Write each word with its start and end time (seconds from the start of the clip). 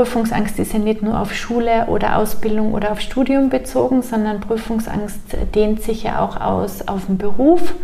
Prüfungsangst 0.00 0.58
ist 0.58 0.72
ja 0.72 0.78
nicht 0.78 1.02
nur 1.02 1.20
auf 1.20 1.34
Schule 1.34 1.84
oder 1.88 2.16
Ausbildung 2.16 2.72
oder 2.72 2.92
auf 2.92 3.02
Studium 3.02 3.50
bezogen, 3.50 4.00
sondern 4.00 4.40
Prüfungsangst 4.40 5.20
dehnt 5.54 5.82
sich 5.82 6.04
ja 6.04 6.24
auch 6.24 6.40
aus 6.40 6.88
auf 6.88 7.04
den 7.04 7.18
Beruf 7.18 7.74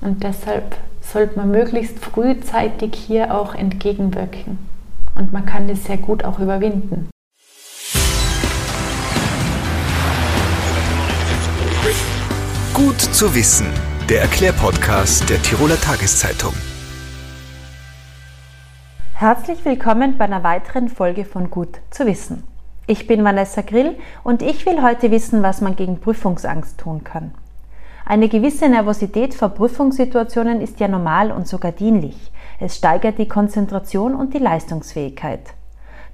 und 0.00 0.22
deshalb 0.24 0.76
sollte 1.02 1.36
man 1.36 1.50
möglichst 1.50 1.98
frühzeitig 1.98 2.94
hier 2.94 3.34
auch 3.34 3.54
entgegenwirken. 3.54 4.56
Und 5.14 5.34
man 5.34 5.44
kann 5.44 5.68
das 5.68 5.84
sehr 5.84 5.98
gut 5.98 6.24
auch 6.24 6.38
überwinden. 6.38 7.10
Gut 12.72 12.98
zu 12.98 13.34
wissen, 13.34 13.66
der 14.08 14.22
Erklärpodcast 14.22 15.28
der 15.28 15.42
Tiroler 15.42 15.78
Tageszeitung. 15.78 16.54
Herzlich 19.20 19.64
willkommen 19.64 20.16
bei 20.16 20.26
einer 20.26 20.44
weiteren 20.44 20.88
Folge 20.88 21.24
von 21.24 21.50
Gut 21.50 21.80
zu 21.90 22.06
wissen. 22.06 22.44
Ich 22.86 23.08
bin 23.08 23.24
Vanessa 23.24 23.62
Grill 23.62 23.96
und 24.22 24.42
ich 24.42 24.64
will 24.64 24.80
heute 24.80 25.10
wissen, 25.10 25.42
was 25.42 25.60
man 25.60 25.74
gegen 25.74 25.98
Prüfungsangst 25.98 26.78
tun 26.78 27.02
kann. 27.02 27.34
Eine 28.06 28.28
gewisse 28.28 28.68
Nervosität 28.68 29.34
vor 29.34 29.48
Prüfungssituationen 29.48 30.60
ist 30.60 30.78
ja 30.78 30.86
normal 30.86 31.32
und 31.32 31.48
sogar 31.48 31.72
dienlich. 31.72 32.30
Es 32.60 32.76
steigert 32.76 33.18
die 33.18 33.26
Konzentration 33.26 34.14
und 34.14 34.34
die 34.34 34.38
Leistungsfähigkeit. 34.38 35.42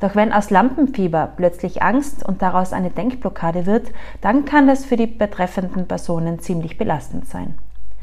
Doch 0.00 0.14
wenn 0.14 0.32
aus 0.32 0.48
Lampenfieber 0.48 1.30
plötzlich 1.36 1.82
Angst 1.82 2.24
und 2.24 2.40
daraus 2.40 2.72
eine 2.72 2.88
Denkblockade 2.88 3.66
wird, 3.66 3.88
dann 4.22 4.46
kann 4.46 4.66
das 4.66 4.86
für 4.86 4.96
die 4.96 5.08
betreffenden 5.08 5.86
Personen 5.86 6.38
ziemlich 6.38 6.78
belastend 6.78 7.28
sein. 7.28 7.58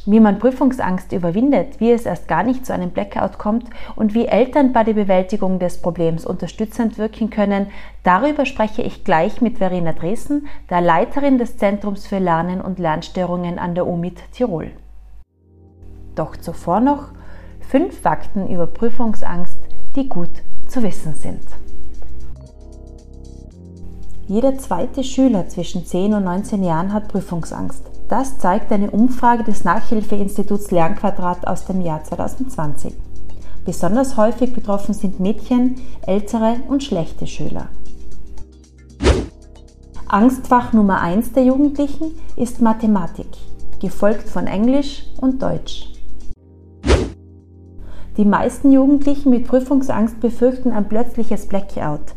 Wie 0.05 0.19
man 0.19 0.39
Prüfungsangst 0.39 1.11
überwindet, 1.11 1.79
wie 1.79 1.91
es 1.91 2.07
erst 2.07 2.27
gar 2.27 2.41
nicht 2.41 2.65
zu 2.65 2.73
einem 2.73 2.89
Blackout 2.89 3.37
kommt 3.37 3.65
und 3.95 4.15
wie 4.15 4.25
Eltern 4.25 4.73
bei 4.73 4.83
der 4.83 4.93
Bewältigung 4.93 5.59
des 5.59 5.79
Problems 5.79 6.25
unterstützend 6.25 6.97
wirken 6.97 7.29
können, 7.29 7.67
darüber 8.01 8.47
spreche 8.47 8.81
ich 8.81 9.03
gleich 9.03 9.41
mit 9.41 9.59
Verena 9.59 9.93
Dresen, 9.93 10.47
der 10.71 10.81
Leiterin 10.81 11.37
des 11.37 11.57
Zentrums 11.57 12.07
für 12.07 12.17
Lernen 12.17 12.61
und 12.61 12.79
Lernstörungen 12.79 13.59
an 13.59 13.75
der 13.75 13.85
UMIT 13.85 14.17
Tirol. 14.31 14.71
Doch 16.15 16.35
zuvor 16.35 16.79
noch 16.79 17.09
fünf 17.59 18.01
Fakten 18.01 18.47
über 18.47 18.65
Prüfungsangst, 18.65 19.59
die 19.95 20.09
gut 20.09 20.31
zu 20.67 20.81
wissen 20.81 21.13
sind. 21.13 21.43
Jeder 24.27 24.57
zweite 24.57 25.03
Schüler 25.03 25.47
zwischen 25.47 25.85
10 25.85 26.15
und 26.15 26.23
19 26.23 26.63
Jahren 26.63 26.91
hat 26.91 27.07
Prüfungsangst. 27.07 27.90
Das 28.11 28.37
zeigt 28.39 28.73
eine 28.73 28.91
Umfrage 28.91 29.45
des 29.45 29.63
Nachhilfeinstituts 29.63 30.69
Lernquadrat 30.69 31.47
aus 31.47 31.63
dem 31.63 31.79
Jahr 31.79 32.03
2020. 32.03 32.93
Besonders 33.63 34.17
häufig 34.17 34.51
betroffen 34.51 34.93
sind 34.93 35.21
Mädchen, 35.21 35.77
ältere 36.05 36.57
und 36.67 36.83
schlechte 36.83 37.25
Schüler. 37.25 37.69
Angstfach 40.09 40.73
Nummer 40.73 40.99
1 40.99 41.31
der 41.31 41.45
Jugendlichen 41.45 42.11
ist 42.35 42.59
Mathematik, 42.59 43.29
gefolgt 43.79 44.27
von 44.27 44.45
Englisch 44.45 45.05
und 45.21 45.41
Deutsch. 45.41 45.87
Die 48.17 48.25
meisten 48.25 48.73
Jugendlichen 48.73 49.29
mit 49.29 49.47
Prüfungsangst 49.47 50.19
befürchten 50.19 50.73
ein 50.73 50.89
plötzliches 50.89 51.47
Blackout, 51.47 52.13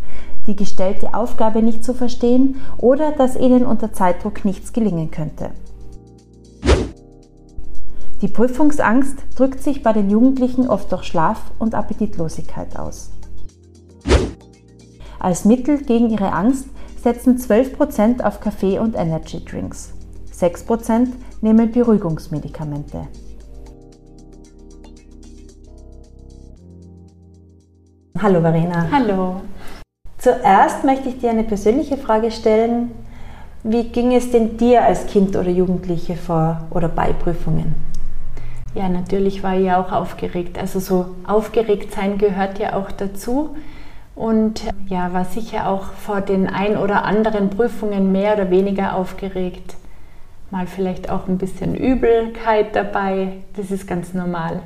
die 0.48 0.56
gestellte 0.56 1.14
Aufgabe 1.14 1.62
nicht 1.62 1.84
zu 1.84 1.94
verstehen 1.94 2.56
oder 2.78 3.12
dass 3.12 3.36
ihnen 3.36 3.64
unter 3.64 3.92
Zeitdruck 3.92 4.44
nichts 4.44 4.72
gelingen 4.72 5.12
könnte. 5.12 5.50
Die 8.22 8.28
Prüfungsangst 8.28 9.16
drückt 9.36 9.62
sich 9.62 9.82
bei 9.82 9.92
den 9.92 10.08
Jugendlichen 10.08 10.68
oft 10.68 10.90
durch 10.92 11.04
Schlaf- 11.04 11.50
und 11.58 11.74
Appetitlosigkeit 11.74 12.78
aus. 12.78 13.10
Als 15.18 15.44
Mittel 15.44 15.78
gegen 15.78 16.10
ihre 16.10 16.32
Angst 16.32 16.66
setzen 17.02 17.38
12% 17.38 18.22
auf 18.22 18.40
Kaffee 18.40 18.78
und 18.78 18.94
Energy 18.94 19.44
Drinks. 19.44 19.92
6% 20.32 21.08
nehmen 21.40 21.70
Beruhigungsmedikamente. 21.70 23.08
Hallo 28.20 28.40
Verena. 28.40 28.89
Hallo. 28.90 29.40
Zuerst 30.18 30.84
möchte 30.84 31.10
ich 31.10 31.18
dir 31.18 31.30
eine 31.30 31.44
persönliche 31.44 31.98
Frage 31.98 32.30
stellen. 32.30 32.92
Wie 33.62 33.84
ging 33.84 34.14
es 34.14 34.30
denn 34.30 34.56
dir 34.56 34.84
als 34.84 35.06
Kind 35.06 35.36
oder 35.36 35.50
Jugendliche 35.50 36.16
vor 36.16 36.66
oder 36.70 36.89
bei 36.89 37.12
Prüfungen? 37.12 37.93
Ja, 38.74 38.89
natürlich 38.89 39.42
war 39.42 39.57
ich 39.57 39.67
ja 39.67 39.80
auch 39.80 39.92
aufgeregt. 39.92 40.58
Also 40.58 40.80
so 40.80 41.07
aufgeregt 41.27 41.92
sein 41.92 42.18
gehört 42.18 42.58
ja 42.58 42.74
auch 42.74 42.90
dazu. 42.90 43.57
Und 44.17 44.64
ja, 44.86 45.12
war 45.12 45.24
sicher 45.24 45.68
auch 45.68 45.85
vor 45.92 46.20
den 46.20 46.48
ein 46.48 46.77
oder 46.77 47.05
anderen 47.05 47.51
Prüfungen 47.51 48.13
mehr 48.13 48.34
oder 48.34 48.51
weniger 48.51 48.96
aufgeregt. 48.96 49.77
Mal 50.51 50.67
vielleicht 50.67 51.11
auch 51.11 51.27
ein 51.29 51.39
bisschen 51.39 51.74
Übelkeit 51.74 52.77
dabei. 52.77 53.39
Das 53.57 53.70
ist 53.70 53.86
ganz 53.86 54.14
normal. 54.14 54.61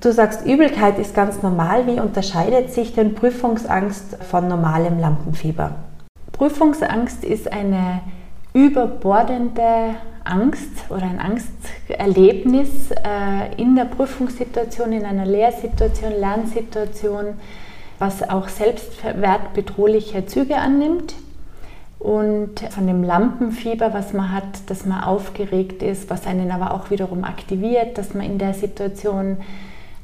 Du 0.00 0.12
sagst, 0.12 0.44
Übelkeit 0.44 0.98
ist 0.98 1.14
ganz 1.14 1.42
normal. 1.42 1.86
Wie 1.86 2.00
unterscheidet 2.00 2.72
sich 2.72 2.94
denn 2.94 3.14
Prüfungsangst 3.14 4.16
von 4.24 4.48
normalem 4.48 4.98
Lampenfieber? 4.98 5.76
Prüfungsangst 6.32 7.22
ist 7.22 7.52
eine 7.52 8.00
überbordende 8.52 9.94
Angst 10.24 10.90
oder 10.90 11.02
ein 11.02 11.20
Angsterlebnis 11.20 12.90
äh, 12.90 13.60
in 13.60 13.76
der 13.76 13.84
Prüfungssituation, 13.84 14.92
in 14.92 15.04
einer 15.04 15.26
Lehrsituation, 15.26 16.12
Lernsituation, 16.18 17.34
was 17.98 18.28
auch 18.28 18.48
selbstwertbedrohliche 18.48 20.26
Züge 20.26 20.56
annimmt. 20.56 21.14
Und 21.98 22.60
von 22.70 22.86
dem 22.86 23.02
Lampenfieber, 23.02 23.94
was 23.94 24.12
man 24.12 24.30
hat, 24.32 24.68
dass 24.68 24.84
man 24.84 25.04
aufgeregt 25.04 25.82
ist, 25.82 26.10
was 26.10 26.26
einen 26.26 26.50
aber 26.50 26.74
auch 26.74 26.90
wiederum 26.90 27.24
aktiviert, 27.24 27.96
dass 27.96 28.12
man 28.12 28.26
in 28.26 28.36
der 28.36 28.52
Situation 28.52 29.38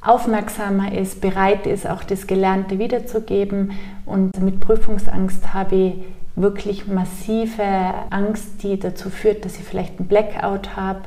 aufmerksamer 0.01 0.93
ist, 0.93 1.21
bereit 1.21 1.67
ist, 1.67 1.87
auch 1.87 2.03
das 2.03 2.27
Gelernte 2.27 2.79
wiederzugeben. 2.79 3.73
Und 4.07 4.41
mit 4.41 4.61
Prüfungsangst 4.61 5.53
habe 5.53 5.77
ich 5.77 5.95
wirklich 6.37 6.87
massive 6.87 7.65
Angst, 8.11 8.63
die 8.63 8.79
dazu 8.79 9.11
führt, 9.11 9.45
dass 9.45 9.59
ich 9.59 9.65
vielleicht 9.65 9.99
einen 9.99 10.09
Blackout 10.09 10.77
habe, 10.77 11.01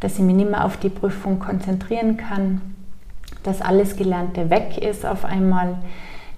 dass 0.00 0.14
ich 0.14 0.20
mich 0.20 0.36
nicht 0.36 0.50
mehr 0.50 0.64
auf 0.64 0.76
die 0.76 0.88
Prüfung 0.88 1.38
konzentrieren 1.38 2.16
kann, 2.16 2.60
dass 3.42 3.60
alles 3.60 3.96
Gelernte 3.96 4.50
weg 4.50 4.78
ist 4.78 5.06
auf 5.06 5.24
einmal, 5.24 5.78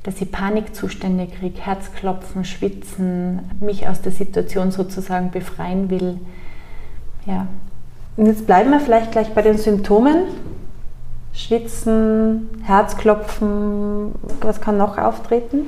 dass 0.03 0.21
ich 0.21 0.31
Panikzustände 0.31 1.27
kriege, 1.27 1.61
Herzklopfen, 1.61 2.45
Schwitzen, 2.45 3.41
mich 3.61 3.89
aus 3.89 4.01
der 4.01 4.13
Situation 4.13 4.71
sozusagen 4.71 5.31
befreien 5.31 5.91
will. 5.91 6.19
Ja. 7.27 7.47
Und 8.17 8.27
jetzt 8.27 8.47
bleiben 8.47 8.71
wir 8.71 8.81
vielleicht 8.81 9.13
gleich 9.13 9.33
bei 9.35 9.43
den 9.43 9.59
Symptomen. 9.59 10.25
Schwitzen, 11.33 12.49
Herzklopfen, 12.65 14.13
was 14.41 14.61
kann 14.61 14.77
noch 14.77 14.99
auftreten? 14.99 15.67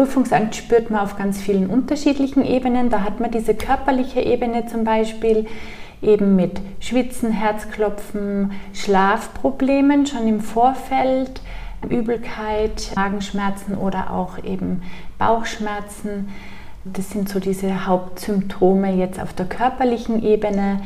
Prüfungsangst 0.00 0.56
spürt 0.56 0.88
man 0.88 1.02
auf 1.02 1.18
ganz 1.18 1.42
vielen 1.42 1.68
unterschiedlichen 1.68 2.42
Ebenen. 2.42 2.88
Da 2.88 3.02
hat 3.02 3.20
man 3.20 3.30
diese 3.30 3.54
körperliche 3.54 4.22
Ebene 4.22 4.64
zum 4.64 4.82
Beispiel 4.82 5.46
eben 6.00 6.36
mit 6.36 6.58
Schwitzen, 6.80 7.30
Herzklopfen, 7.32 8.52
Schlafproblemen 8.72 10.06
schon 10.06 10.26
im 10.26 10.40
Vorfeld, 10.40 11.42
Übelkeit, 11.86 12.92
Magenschmerzen 12.96 13.74
oder 13.76 14.10
auch 14.10 14.42
eben 14.42 14.80
Bauchschmerzen. 15.18 16.30
Das 16.86 17.10
sind 17.10 17.28
so 17.28 17.38
diese 17.38 17.86
Hauptsymptome 17.86 18.94
jetzt 18.94 19.20
auf 19.20 19.34
der 19.34 19.44
körperlichen 19.44 20.22
Ebene. 20.22 20.80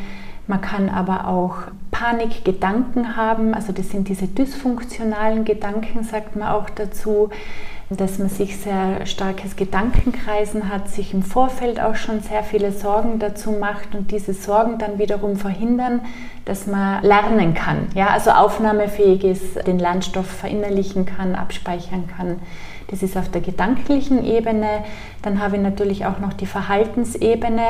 Man 0.49 0.61
kann 0.61 0.89
aber 0.89 1.29
auch 1.29 1.59
Panikgedanken 1.93 3.17
haben, 3.17 3.55
also 3.55 3.73
das 3.73 3.91
sind 3.91 4.09
diese 4.09 4.27
dysfunktionalen 4.27 5.45
Gedanken, 5.45 6.03
sagt 6.03 6.35
man 6.35 6.49
auch 6.49 6.69
dazu 6.69 7.31
dass 7.91 8.19
man 8.19 8.29
sich 8.29 8.57
sehr 8.57 9.05
starkes 9.07 9.57
Gedankenkreisen 9.57 10.69
hat, 10.69 10.89
sich 10.89 11.13
im 11.13 11.23
Vorfeld 11.23 11.81
auch 11.81 11.97
schon 11.97 12.21
sehr 12.21 12.43
viele 12.43 12.73
Sorgen 12.73 13.19
dazu 13.19 13.53
macht 13.53 13.95
und 13.95 14.11
diese 14.11 14.33
Sorgen 14.33 14.79
dann 14.79 14.99
wiederum 14.99 15.37
verhindern, 15.37 16.01
dass 16.45 16.67
man 16.67 17.03
lernen 17.03 17.55
kann, 17.55 17.89
ja, 17.95 18.09
also 18.09 18.31
aufnahmefähig 18.31 19.25
ist, 19.25 19.67
den 19.67 19.79
Lernstoff 19.79 20.27
verinnerlichen 20.27 21.07
kann, 21.07 21.35
abspeichern 21.35 22.05
kann. 22.17 22.41
Das 22.89 23.03
ist 23.03 23.17
auf 23.17 23.31
der 23.31 23.41
gedanklichen 23.41 24.25
Ebene. 24.25 24.85
Dann 25.23 25.41
habe 25.41 25.57
ich 25.57 25.63
natürlich 25.63 26.07
auch 26.07 26.19
noch 26.19 26.35
die 26.35 26.47
Verhaltensebene, 26.47 27.63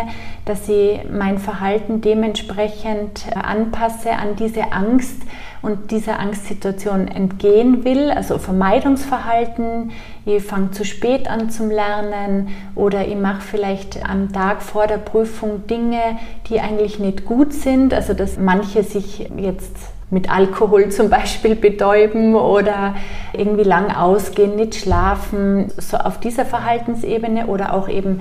dass 0.44 0.68
ich 0.68 1.00
mein 1.10 1.38
Verhalten 1.38 2.00
dementsprechend 2.00 3.24
anpasse 3.34 4.10
an 4.12 4.36
diese 4.36 4.72
Angst, 4.72 5.22
und 5.64 5.90
dieser 5.90 6.20
Angstsituation 6.20 7.08
entgehen 7.08 7.84
will, 7.84 8.10
also 8.10 8.38
Vermeidungsverhalten, 8.38 9.92
ich 10.26 10.42
fange 10.42 10.72
zu 10.72 10.84
spät 10.84 11.28
an 11.28 11.48
zum 11.48 11.70
Lernen 11.70 12.48
oder 12.74 13.08
ich 13.08 13.16
mache 13.16 13.40
vielleicht 13.40 14.06
am 14.08 14.30
Tag 14.32 14.62
vor 14.62 14.86
der 14.86 14.98
Prüfung 14.98 15.66
Dinge, 15.66 16.18
die 16.48 16.60
eigentlich 16.60 16.98
nicht 16.98 17.24
gut 17.24 17.54
sind, 17.54 17.94
also 17.94 18.12
dass 18.12 18.36
manche 18.36 18.82
sich 18.82 19.30
jetzt 19.38 19.74
mit 20.10 20.30
Alkohol 20.30 20.88
zum 20.90 21.08
Beispiel 21.08 21.56
betäuben 21.56 22.34
oder 22.34 22.94
irgendwie 23.32 23.64
lang 23.64 23.90
ausgehen, 23.90 24.56
nicht 24.56 24.74
schlafen, 24.74 25.72
so 25.78 25.96
auf 25.96 26.20
dieser 26.20 26.44
Verhaltensebene 26.44 27.46
oder 27.46 27.72
auch 27.72 27.88
eben 27.88 28.20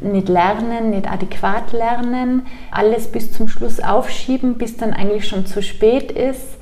nicht 0.00 0.28
lernen, 0.28 0.90
nicht 0.90 1.10
adäquat 1.10 1.72
lernen, 1.72 2.46
alles 2.70 3.08
bis 3.08 3.32
zum 3.32 3.48
Schluss 3.48 3.80
aufschieben, 3.80 4.58
bis 4.58 4.76
dann 4.76 4.92
eigentlich 4.92 5.26
schon 5.26 5.46
zu 5.46 5.62
spät 5.62 6.12
ist. 6.12 6.55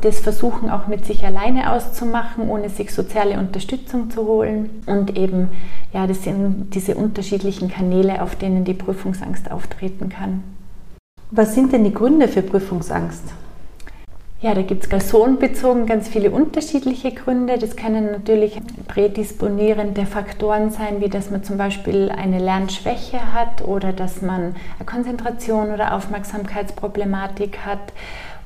Das 0.00 0.20
versuchen 0.20 0.70
auch 0.70 0.88
mit 0.88 1.06
sich 1.06 1.24
alleine 1.24 1.72
auszumachen, 1.72 2.48
ohne 2.48 2.68
sich 2.68 2.92
soziale 2.92 3.38
Unterstützung 3.38 4.10
zu 4.10 4.26
holen. 4.26 4.82
Und 4.86 5.16
eben, 5.16 5.48
ja, 5.92 6.06
das 6.06 6.22
sind 6.22 6.74
diese 6.74 6.96
unterschiedlichen 6.96 7.70
Kanäle, 7.70 8.22
auf 8.22 8.36
denen 8.36 8.64
die 8.64 8.74
Prüfungsangst 8.74 9.50
auftreten 9.50 10.10
kann. 10.10 10.42
Was 11.30 11.54
sind 11.54 11.72
denn 11.72 11.84
die 11.84 11.94
Gründe 11.94 12.28
für 12.28 12.42
Prüfungsangst? 12.42 13.24
Ja, 14.42 14.54
da 14.54 14.60
gibt 14.60 14.84
es 14.84 14.88
personenbezogen 14.90 15.86
ganz 15.86 16.08
viele 16.08 16.30
unterschiedliche 16.30 17.10
Gründe. 17.10 17.56
Das 17.58 17.74
können 17.74 18.12
natürlich 18.12 18.60
prädisponierende 18.86 20.04
Faktoren 20.04 20.70
sein, 20.70 21.00
wie 21.00 21.08
dass 21.08 21.30
man 21.30 21.42
zum 21.42 21.56
Beispiel 21.56 22.10
eine 22.10 22.38
Lernschwäche 22.38 23.32
hat 23.32 23.66
oder 23.66 23.94
dass 23.94 24.20
man 24.20 24.54
eine 24.78 24.84
Konzentration 24.84 25.72
oder 25.72 25.94
Aufmerksamkeitsproblematik 25.94 27.60
hat 27.64 27.94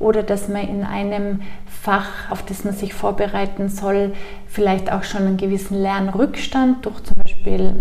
oder 0.00 0.22
dass 0.22 0.48
man 0.48 0.66
in 0.66 0.82
einem 0.82 1.42
Fach, 1.66 2.30
auf 2.30 2.42
das 2.44 2.64
man 2.64 2.74
sich 2.74 2.94
vorbereiten 2.94 3.68
soll, 3.68 4.12
vielleicht 4.48 4.90
auch 4.90 5.04
schon 5.04 5.22
einen 5.22 5.36
gewissen 5.36 5.80
Lernrückstand 5.80 6.84
durch 6.84 7.02
zum 7.04 7.14
Beispiel 7.22 7.74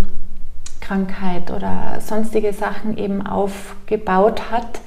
Krankheit 0.81 1.49
oder 1.49 1.99
sonstige 1.99 2.53
Sachen 2.53 2.97
eben 2.97 3.25
aufgebaut 3.25 4.51
hat. 4.51 4.81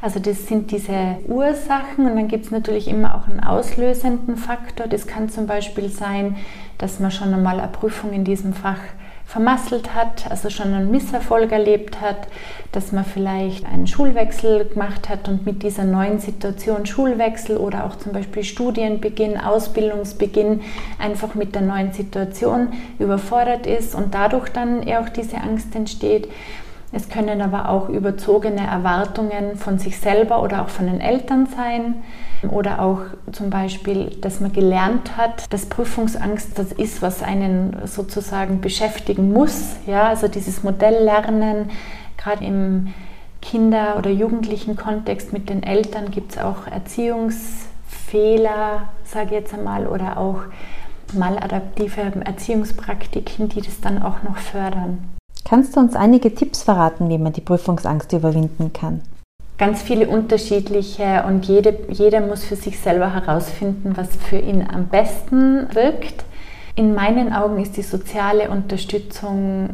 Also 0.00 0.20
das 0.20 0.46
sind 0.46 0.70
diese 0.70 1.16
Ursachen 1.26 2.06
und 2.06 2.14
dann 2.14 2.28
gibt 2.28 2.44
es 2.46 2.50
natürlich 2.52 2.86
immer 2.86 3.16
auch 3.16 3.28
einen 3.28 3.40
auslösenden 3.40 4.36
Faktor. 4.36 4.86
Das 4.86 5.08
kann 5.08 5.28
zum 5.28 5.48
Beispiel 5.48 5.88
sein, 5.88 6.36
dass 6.78 7.00
man 7.00 7.10
schon 7.10 7.34
einmal 7.34 7.58
eine 7.58 7.68
Prüfung 7.68 8.12
in 8.12 8.22
diesem 8.22 8.52
Fach 8.52 8.78
vermasselt 9.28 9.94
hat, 9.94 10.30
also 10.30 10.48
schon 10.48 10.72
einen 10.72 10.90
Misserfolg 10.90 11.52
erlebt 11.52 12.00
hat, 12.00 12.28
dass 12.72 12.92
man 12.92 13.04
vielleicht 13.04 13.66
einen 13.66 13.86
Schulwechsel 13.86 14.64
gemacht 14.64 15.10
hat 15.10 15.28
und 15.28 15.44
mit 15.44 15.62
dieser 15.62 15.84
neuen 15.84 16.18
Situation 16.18 16.86
Schulwechsel 16.86 17.58
oder 17.58 17.84
auch 17.84 17.96
zum 17.96 18.12
Beispiel 18.12 18.42
Studienbeginn, 18.42 19.38
Ausbildungsbeginn 19.38 20.62
einfach 20.98 21.34
mit 21.34 21.54
der 21.54 21.60
neuen 21.60 21.92
Situation 21.92 22.68
überfordert 22.98 23.66
ist 23.66 23.94
und 23.94 24.14
dadurch 24.14 24.48
dann 24.48 24.82
eher 24.82 25.00
auch 25.00 25.10
diese 25.10 25.36
Angst 25.36 25.76
entsteht. 25.76 26.28
Es 26.90 27.10
können 27.10 27.42
aber 27.42 27.68
auch 27.68 27.90
überzogene 27.90 28.66
Erwartungen 28.66 29.56
von 29.56 29.78
sich 29.78 29.98
selber 29.98 30.42
oder 30.42 30.62
auch 30.62 30.70
von 30.70 30.86
den 30.86 31.02
Eltern 31.02 31.46
sein. 31.46 31.96
Oder 32.50 32.80
auch 32.80 33.00
zum 33.32 33.50
Beispiel, 33.50 34.16
dass 34.20 34.38
man 34.40 34.52
gelernt 34.52 35.16
hat, 35.16 35.52
dass 35.52 35.66
Prüfungsangst 35.66 36.56
das 36.58 36.72
ist, 36.72 37.02
was 37.02 37.22
einen 37.22 37.76
sozusagen 37.84 38.60
beschäftigen 38.60 39.32
muss. 39.32 39.76
Ja, 39.86 40.04
also 40.04 40.28
dieses 40.28 40.62
Modelllernen, 40.62 41.70
gerade 42.16 42.44
im 42.44 42.94
Kinder- 43.42 43.96
oder 43.98 44.10
jugendlichen 44.10 44.76
Kontext 44.76 45.32
mit 45.32 45.50
den 45.50 45.62
Eltern 45.62 46.10
gibt 46.10 46.32
es 46.32 46.38
auch 46.38 46.66
Erziehungsfehler, 46.66 48.88
sage 49.04 49.26
ich 49.26 49.32
jetzt 49.32 49.52
einmal, 49.52 49.86
oder 49.86 50.16
auch 50.16 50.40
maladaptive 51.12 52.00
Erziehungspraktiken, 52.24 53.48
die 53.48 53.60
das 53.60 53.80
dann 53.80 54.02
auch 54.02 54.22
noch 54.22 54.38
fördern. 54.38 55.17
Kannst 55.48 55.76
du 55.76 55.80
uns 55.80 55.96
einige 55.96 56.34
Tipps 56.34 56.62
verraten, 56.62 57.08
wie 57.08 57.16
man 57.16 57.32
die 57.32 57.40
Prüfungsangst 57.40 58.12
überwinden 58.12 58.74
kann? 58.74 59.00
Ganz 59.56 59.80
viele 59.80 60.06
unterschiedliche 60.06 61.24
und 61.26 61.46
jede, 61.46 61.74
jeder 61.88 62.20
muss 62.20 62.44
für 62.44 62.54
sich 62.54 62.78
selber 62.78 63.14
herausfinden, 63.14 63.96
was 63.96 64.14
für 64.14 64.38
ihn 64.38 64.62
am 64.70 64.88
besten 64.88 65.74
wirkt. 65.74 66.26
In 66.76 66.94
meinen 66.94 67.32
Augen 67.32 67.62
ist 67.62 67.78
die 67.78 67.82
soziale 67.82 68.50
Unterstützung 68.50 69.70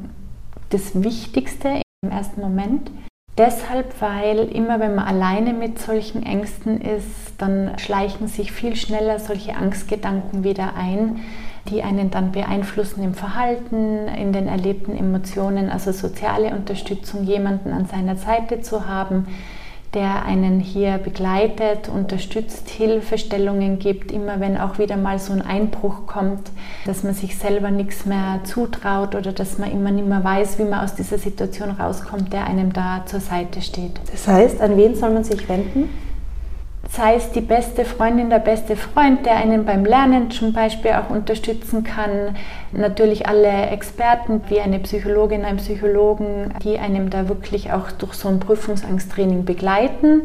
das 0.70 1.02
Wichtigste 1.02 1.82
im 2.02 2.12
ersten 2.12 2.40
Moment. 2.40 2.92
Deshalb, 3.36 4.00
weil 4.00 4.48
immer 4.54 4.78
wenn 4.78 4.94
man 4.94 5.06
alleine 5.06 5.52
mit 5.52 5.80
solchen 5.80 6.22
Ängsten 6.22 6.80
ist, 6.80 7.34
dann 7.38 7.76
schleichen 7.80 8.28
sich 8.28 8.52
viel 8.52 8.76
schneller 8.76 9.18
solche 9.18 9.56
Angstgedanken 9.56 10.44
wieder 10.44 10.74
ein, 10.76 11.20
die 11.68 11.82
einen 11.82 12.10
dann 12.10 12.32
beeinflussen 12.32 13.02
im 13.02 13.14
Verhalten, 13.14 14.08
in 14.08 14.32
den 14.32 14.48
erlebten 14.48 14.96
Emotionen, 14.96 15.70
also 15.70 15.92
soziale 15.92 16.50
Unterstützung, 16.50 17.24
jemanden 17.24 17.72
an 17.72 17.86
seiner 17.86 18.16
Seite 18.16 18.60
zu 18.60 18.86
haben, 18.86 19.26
der 19.94 20.24
einen 20.24 20.58
hier 20.60 20.98
begleitet, 20.98 21.88
unterstützt, 21.88 22.68
Hilfestellungen 22.68 23.78
gibt, 23.78 24.10
immer 24.10 24.40
wenn 24.40 24.58
auch 24.58 24.78
wieder 24.78 24.96
mal 24.96 25.18
so 25.18 25.32
ein 25.32 25.40
Einbruch 25.40 26.06
kommt, 26.06 26.50
dass 26.84 27.04
man 27.04 27.14
sich 27.14 27.38
selber 27.38 27.70
nichts 27.70 28.04
mehr 28.04 28.40
zutraut 28.42 29.14
oder 29.14 29.32
dass 29.32 29.58
man 29.58 29.70
immer 29.70 29.92
nicht 29.92 30.08
mehr 30.08 30.24
weiß, 30.24 30.58
wie 30.58 30.64
man 30.64 30.80
aus 30.84 30.94
dieser 30.94 31.18
Situation 31.18 31.70
rauskommt, 31.70 32.32
der 32.32 32.44
einem 32.46 32.72
da 32.72 33.02
zur 33.06 33.20
Seite 33.20 33.62
steht. 33.62 33.92
Das 34.10 34.26
heißt, 34.26 34.60
an 34.60 34.76
wen 34.76 34.96
soll 34.96 35.10
man 35.10 35.24
sich 35.24 35.48
wenden? 35.48 35.88
Sei 36.90 37.16
es 37.16 37.30
die 37.32 37.40
beste 37.40 37.84
Freundin, 37.84 38.30
der 38.30 38.38
beste 38.38 38.76
Freund, 38.76 39.26
der 39.26 39.36
einen 39.36 39.64
beim 39.64 39.84
Lernen 39.84 40.30
zum 40.30 40.52
Beispiel 40.52 40.92
auch 40.92 41.10
unterstützen 41.10 41.84
kann. 41.84 42.36
Natürlich 42.72 43.26
alle 43.26 43.66
Experten 43.68 44.42
wie 44.48 44.60
eine 44.60 44.78
Psychologin, 44.80 45.44
ein 45.44 45.56
Psychologen, 45.56 46.52
die 46.62 46.78
einem 46.78 47.10
da 47.10 47.28
wirklich 47.28 47.72
auch 47.72 47.90
durch 47.92 48.14
so 48.14 48.28
ein 48.28 48.40
Prüfungsangsttraining 48.40 49.44
begleiten. 49.44 50.22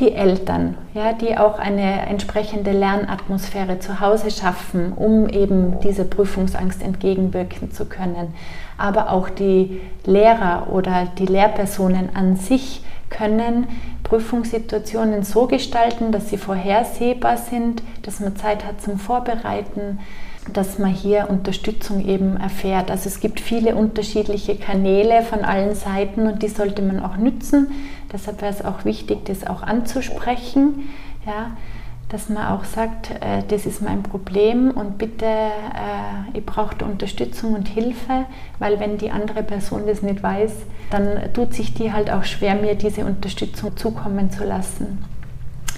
Die 0.00 0.12
Eltern, 0.12 0.76
ja, 0.92 1.12
die 1.12 1.38
auch 1.38 1.60
eine 1.60 2.06
entsprechende 2.08 2.72
Lernatmosphäre 2.72 3.78
zu 3.78 4.00
Hause 4.00 4.32
schaffen, 4.32 4.92
um 4.92 5.28
eben 5.28 5.78
dieser 5.78 6.02
Prüfungsangst 6.02 6.82
entgegenwirken 6.82 7.70
zu 7.70 7.84
können. 7.84 8.34
Aber 8.76 9.12
auch 9.12 9.28
die 9.28 9.80
Lehrer 10.04 10.66
oder 10.72 11.06
die 11.16 11.26
Lehrpersonen 11.26 12.10
an 12.16 12.34
sich 12.34 12.82
können 13.16 13.66
Prüfungssituationen 14.02 15.22
so 15.22 15.46
gestalten, 15.46 16.12
dass 16.12 16.30
sie 16.30 16.36
vorhersehbar 16.36 17.36
sind, 17.36 17.82
dass 18.02 18.20
man 18.20 18.36
Zeit 18.36 18.64
hat 18.64 18.80
zum 18.82 18.98
Vorbereiten, 18.98 20.00
dass 20.52 20.78
man 20.78 20.90
hier 20.90 21.30
Unterstützung 21.30 22.06
eben 22.06 22.36
erfährt. 22.36 22.90
Also 22.90 23.08
es 23.08 23.20
gibt 23.20 23.40
viele 23.40 23.74
unterschiedliche 23.76 24.56
Kanäle 24.56 25.22
von 25.22 25.40
allen 25.40 25.74
Seiten 25.74 26.26
und 26.26 26.42
die 26.42 26.48
sollte 26.48 26.82
man 26.82 27.00
auch 27.00 27.16
nützen. 27.16 27.68
Deshalb 28.12 28.42
wäre 28.42 28.52
es 28.52 28.64
auch 28.64 28.84
wichtig, 28.84 29.24
das 29.24 29.46
auch 29.46 29.62
anzusprechen. 29.62 30.90
Ja, 31.26 31.56
dass 32.08 32.28
man 32.28 32.46
auch 32.46 32.64
sagt, 32.64 33.10
äh, 33.10 33.42
das 33.48 33.66
ist 33.66 33.82
mein 33.82 34.02
Problem 34.02 34.70
und 34.70 34.98
bitte, 34.98 35.24
äh, 35.24 36.36
ich 36.38 36.44
brauche 36.44 36.84
Unterstützung 36.84 37.54
und 37.54 37.68
Hilfe, 37.68 38.26
weil 38.58 38.78
wenn 38.78 38.98
die 38.98 39.10
andere 39.10 39.42
Person 39.42 39.82
das 39.86 40.02
nicht 40.02 40.22
weiß, 40.22 40.52
dann 40.90 41.32
tut 41.32 41.54
sich 41.54 41.74
die 41.74 41.92
halt 41.92 42.10
auch 42.10 42.24
schwer, 42.24 42.54
mir 42.54 42.74
diese 42.74 43.04
Unterstützung 43.04 43.76
zukommen 43.76 44.30
zu 44.30 44.44
lassen. 44.44 45.04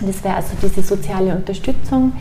Das 0.01 0.23
wäre 0.25 0.37
also 0.37 0.55
diese 0.61 0.83
soziale 0.83 1.35
Unterstützung. 1.35 2.13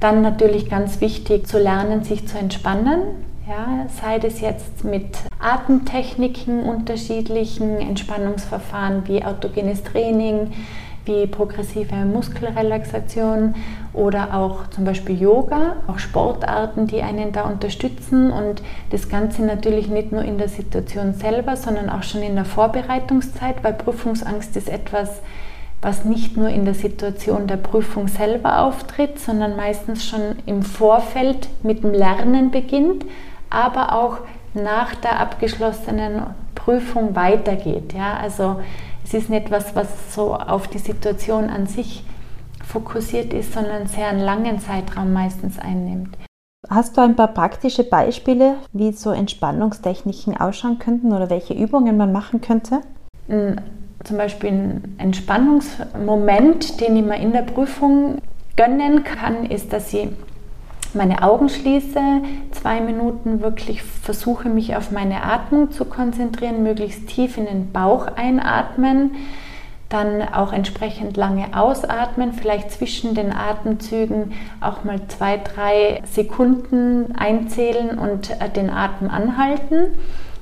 Dann 0.00 0.22
natürlich 0.22 0.70
ganz 0.70 1.00
wichtig 1.00 1.46
zu 1.46 1.58
lernen, 1.58 2.04
sich 2.04 2.26
zu 2.26 2.38
entspannen. 2.38 3.02
Ja, 3.46 3.86
sei 4.00 4.18
das 4.18 4.40
jetzt 4.40 4.84
mit 4.84 5.18
Atemtechniken, 5.40 6.62
unterschiedlichen 6.62 7.78
Entspannungsverfahren 7.78 9.06
wie 9.08 9.24
autogenes 9.24 9.82
Training, 9.82 10.52
wie 11.04 11.26
progressive 11.26 11.94
Muskelrelaxation 11.94 13.54
oder 13.92 14.34
auch 14.34 14.68
zum 14.68 14.84
Beispiel 14.84 15.20
Yoga, 15.20 15.76
auch 15.86 15.98
Sportarten, 15.98 16.86
die 16.86 17.02
einen 17.02 17.32
da 17.32 17.42
unterstützen 17.42 18.30
und 18.30 18.62
das 18.90 19.08
Ganze 19.08 19.42
natürlich 19.42 19.88
nicht 19.88 20.12
nur 20.12 20.22
in 20.22 20.38
der 20.38 20.48
Situation 20.48 21.14
selber, 21.14 21.56
sondern 21.56 21.90
auch 21.90 22.02
schon 22.02 22.22
in 22.22 22.34
der 22.34 22.44
Vorbereitungszeit, 22.44 23.62
weil 23.62 23.74
Prüfungsangst 23.74 24.56
ist 24.56 24.68
etwas, 24.68 25.20
was 25.82 26.04
nicht 26.04 26.36
nur 26.36 26.48
in 26.48 26.64
der 26.64 26.74
Situation 26.74 27.48
der 27.48 27.56
Prüfung 27.56 28.06
selber 28.06 28.60
auftritt, 28.60 29.18
sondern 29.18 29.56
meistens 29.56 30.06
schon 30.06 30.36
im 30.46 30.62
Vorfeld 30.62 31.48
mit 31.64 31.82
dem 31.82 31.92
Lernen 31.92 32.52
beginnt, 32.52 33.04
aber 33.50 33.92
auch 33.92 34.18
nach 34.54 34.94
der 34.94 35.18
abgeschlossenen 35.18 36.22
Prüfung 36.54 37.16
weitergeht. 37.16 37.92
Ja, 37.94 38.16
also 38.16 38.60
es 39.14 39.24
ist 39.24 39.28
nicht 39.28 39.44
etwas, 39.44 39.76
was 39.76 40.14
so 40.14 40.34
auf 40.34 40.68
die 40.68 40.78
Situation 40.78 41.50
an 41.50 41.66
sich 41.66 42.02
fokussiert 42.64 43.34
ist, 43.34 43.52
sondern 43.52 43.86
sehr 43.86 44.08
einen 44.08 44.20
langen 44.20 44.58
Zeitraum 44.58 45.12
meistens 45.12 45.58
einnimmt. 45.58 46.16
Hast 46.70 46.96
du 46.96 47.02
ein 47.02 47.14
paar 47.14 47.28
praktische 47.28 47.84
Beispiele, 47.84 48.54
wie 48.72 48.92
so 48.92 49.10
Entspannungstechniken 49.10 50.38
ausschauen 50.38 50.78
könnten 50.78 51.12
oder 51.12 51.28
welche 51.28 51.52
Übungen 51.52 51.98
man 51.98 52.10
machen 52.10 52.40
könnte? 52.40 52.80
Zum 53.28 54.16
Beispiel 54.16 54.48
ein 54.48 54.94
Entspannungsmoment, 54.96 56.80
den 56.80 56.96
ich 56.96 57.04
mir 57.04 57.18
in 57.18 57.32
der 57.32 57.42
Prüfung 57.42 58.18
gönnen 58.56 59.04
kann, 59.04 59.44
ist, 59.44 59.74
dass 59.74 59.92
ich 59.92 60.08
meine 60.94 61.22
Augen 61.22 61.48
schließe, 61.48 62.00
zwei 62.50 62.80
Minuten 62.80 63.40
wirklich 63.40 63.82
versuche 63.82 64.48
mich 64.48 64.76
auf 64.76 64.90
meine 64.90 65.22
Atmung 65.22 65.70
zu 65.70 65.84
konzentrieren, 65.84 66.62
möglichst 66.62 67.08
tief 67.08 67.36
in 67.36 67.46
den 67.46 67.72
Bauch 67.72 68.06
einatmen, 68.16 69.12
dann 69.92 70.22
auch 70.22 70.52
entsprechend 70.52 71.16
lange 71.16 71.48
ausatmen, 71.54 72.32
vielleicht 72.32 72.70
zwischen 72.70 73.14
den 73.14 73.32
Atemzügen 73.32 74.32
auch 74.60 74.84
mal 74.84 75.00
zwei, 75.08 75.36
drei 75.36 76.02
Sekunden 76.10 77.14
einzählen 77.16 77.98
und 77.98 78.30
äh, 78.40 78.48
den 78.48 78.70
Atem 78.70 79.10
anhalten, 79.10 79.98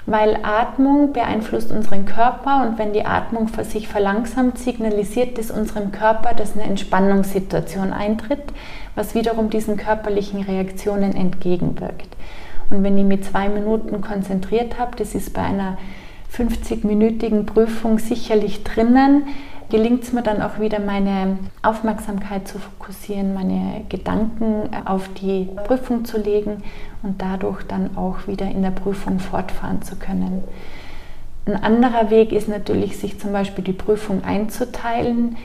weil 0.06 0.38
Atmung 0.42 1.12
beeinflusst 1.12 1.72
unseren 1.72 2.04
Körper 2.04 2.64
und 2.66 2.78
wenn 2.78 2.92
die 2.92 3.04
Atmung 3.04 3.48
sich 3.62 3.88
verlangsamt, 3.88 4.58
signalisiert 4.58 5.38
es 5.38 5.50
unserem 5.50 5.92
Körper, 5.92 6.34
dass 6.34 6.54
eine 6.54 6.64
Entspannungssituation 6.64 7.92
eintritt, 7.92 8.44
was 8.94 9.14
wiederum 9.14 9.50
diesen 9.50 9.76
körperlichen 9.76 10.42
Reaktionen 10.42 11.14
entgegenwirkt. 11.14 12.08
Und 12.70 12.82
wenn 12.82 12.96
ich 12.96 13.04
mich 13.04 13.24
zwei 13.24 13.48
Minuten 13.48 14.00
konzentriert 14.00 14.78
habe, 14.78 14.96
das 14.96 15.14
ist 15.14 15.32
bei 15.32 15.42
einer 15.42 15.76
50-minütigen 16.32 17.44
Prüfung 17.44 17.98
sicherlich 17.98 18.62
drinnen, 18.62 19.24
gelingt 19.70 20.02
es 20.02 20.12
mir 20.12 20.22
dann 20.22 20.42
auch 20.42 20.58
wieder, 20.60 20.80
meine 20.80 21.38
Aufmerksamkeit 21.62 22.46
zu 22.46 22.58
fokussieren, 22.58 23.34
meine 23.34 23.84
Gedanken 23.88 24.68
auf 24.84 25.08
die 25.20 25.48
Prüfung 25.64 26.04
zu 26.04 26.18
legen 26.18 26.62
und 27.02 27.22
dadurch 27.22 27.62
dann 27.62 27.96
auch 27.96 28.26
wieder 28.26 28.46
in 28.46 28.62
der 28.62 28.70
Prüfung 28.70 29.18
fortfahren 29.18 29.82
zu 29.82 29.96
können. 29.96 30.44
Ein 31.46 31.62
anderer 31.62 32.10
Weg 32.10 32.32
ist 32.32 32.48
natürlich, 32.48 32.98
sich 32.98 33.18
zum 33.18 33.32
Beispiel 33.32 33.64
die 33.64 33.72
Prüfung 33.72 34.24
einzuteilen. 34.24 35.36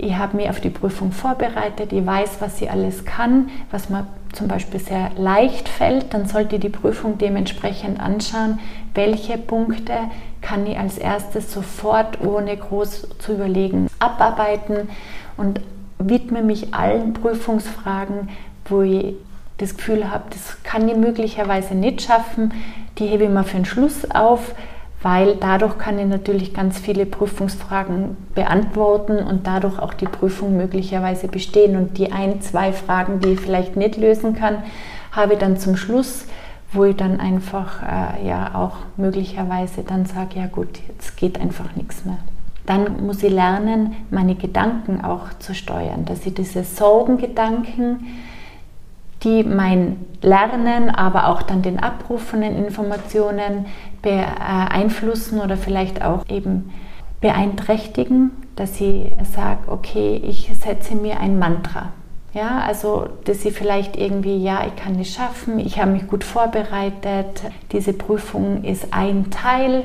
Ich 0.00 0.16
habe 0.16 0.36
mich 0.36 0.48
auf 0.48 0.60
die 0.60 0.70
Prüfung 0.70 1.10
vorbereitet, 1.10 1.92
ich 1.92 2.06
weiß, 2.06 2.36
was 2.38 2.58
sie 2.58 2.70
alles 2.70 3.04
kann, 3.04 3.50
was 3.72 3.90
mir 3.90 4.06
zum 4.32 4.46
Beispiel 4.46 4.78
sehr 4.78 5.10
leicht 5.16 5.68
fällt, 5.68 6.14
dann 6.14 6.28
sollte 6.28 6.54
ich 6.54 6.60
die 6.60 6.68
Prüfung 6.68 7.18
dementsprechend 7.18 7.98
anschauen, 7.98 8.60
welche 8.94 9.38
Punkte 9.38 9.94
kann 10.40 10.66
ich 10.68 10.78
als 10.78 10.98
erstes 10.98 11.52
sofort, 11.52 12.20
ohne 12.20 12.56
groß 12.56 13.08
zu 13.18 13.32
überlegen, 13.32 13.88
abarbeiten? 13.98 14.88
Und 15.36 15.60
widme 15.98 16.42
mich 16.42 16.74
allen 16.74 17.12
Prüfungsfragen, 17.12 18.28
wo 18.66 18.82
ich 18.82 19.16
das 19.56 19.76
Gefühl 19.76 20.10
habe, 20.12 20.24
das 20.30 20.62
kann 20.62 20.88
ich 20.88 20.96
möglicherweise 20.96 21.74
nicht 21.74 22.02
schaffen, 22.02 22.54
die 22.98 23.06
hebe 23.06 23.24
ich 23.24 23.30
mal 23.30 23.42
für 23.42 23.56
den 23.56 23.64
Schluss 23.64 24.08
auf, 24.12 24.54
weil 25.02 25.36
dadurch 25.36 25.78
kann 25.78 25.98
ich 25.98 26.06
natürlich 26.06 26.52
ganz 26.52 26.78
viele 26.78 27.06
Prüfungsfragen 27.06 28.16
beantworten 28.34 29.18
und 29.18 29.46
dadurch 29.46 29.78
auch 29.78 29.94
die 29.94 30.06
Prüfung 30.06 30.56
möglicherweise 30.56 31.28
bestehen. 31.28 31.76
Und 31.76 31.98
die 31.98 32.10
ein, 32.10 32.40
zwei 32.40 32.72
Fragen, 32.72 33.20
die 33.20 33.30
ich 33.30 33.40
vielleicht 33.40 33.76
nicht 33.76 33.96
lösen 33.96 34.34
kann, 34.34 34.64
habe 35.12 35.34
ich 35.34 35.38
dann 35.38 35.56
zum 35.56 35.76
Schluss, 35.76 36.26
wo 36.72 36.84
ich 36.84 36.96
dann 36.96 37.20
einfach 37.20 37.82
äh, 37.82 38.26
ja 38.26 38.54
auch 38.54 38.76
möglicherweise 38.96 39.84
dann 39.84 40.04
sage, 40.04 40.40
ja 40.40 40.46
gut, 40.46 40.80
jetzt 40.88 41.16
geht 41.16 41.40
einfach 41.40 41.76
nichts 41.76 42.04
mehr. 42.04 42.18
Dann 42.66 43.06
muss 43.06 43.22
ich 43.22 43.32
lernen, 43.32 43.96
meine 44.10 44.34
Gedanken 44.34 45.02
auch 45.02 45.32
zu 45.38 45.54
steuern, 45.54 46.04
dass 46.04 46.26
ich 46.26 46.34
diese 46.34 46.64
Sorgengedanken, 46.64 48.06
die 49.24 49.42
mein 49.42 49.96
Lernen, 50.22 50.90
aber 50.90 51.28
auch 51.28 51.42
dann 51.42 51.62
den 51.62 51.80
Abruf 51.80 52.22
von 52.22 52.40
den 52.40 52.56
Informationen 52.56 53.66
beeinflussen 54.02 55.40
oder 55.40 55.56
vielleicht 55.56 56.02
auch 56.02 56.24
eben 56.28 56.72
beeinträchtigen, 57.20 58.30
dass 58.56 58.80
ich 58.80 59.12
sage, 59.32 59.60
okay, 59.68 60.20
ich 60.24 60.50
setze 60.58 60.94
mir 60.94 61.20
ein 61.20 61.38
Mantra. 61.38 61.92
Ja, 62.34 62.60
also 62.60 63.08
dass 63.24 63.44
ich 63.44 63.54
vielleicht 63.54 63.96
irgendwie, 63.96 64.36
ja, 64.36 64.64
ich 64.66 64.76
kann 64.76 65.00
es 65.00 65.12
schaffen, 65.12 65.58
ich 65.58 65.80
habe 65.80 65.92
mich 65.92 66.06
gut 66.06 66.22
vorbereitet, 66.22 67.42
diese 67.72 67.92
Prüfung 67.94 68.62
ist 68.64 68.92
ein 68.92 69.30
Teil 69.30 69.84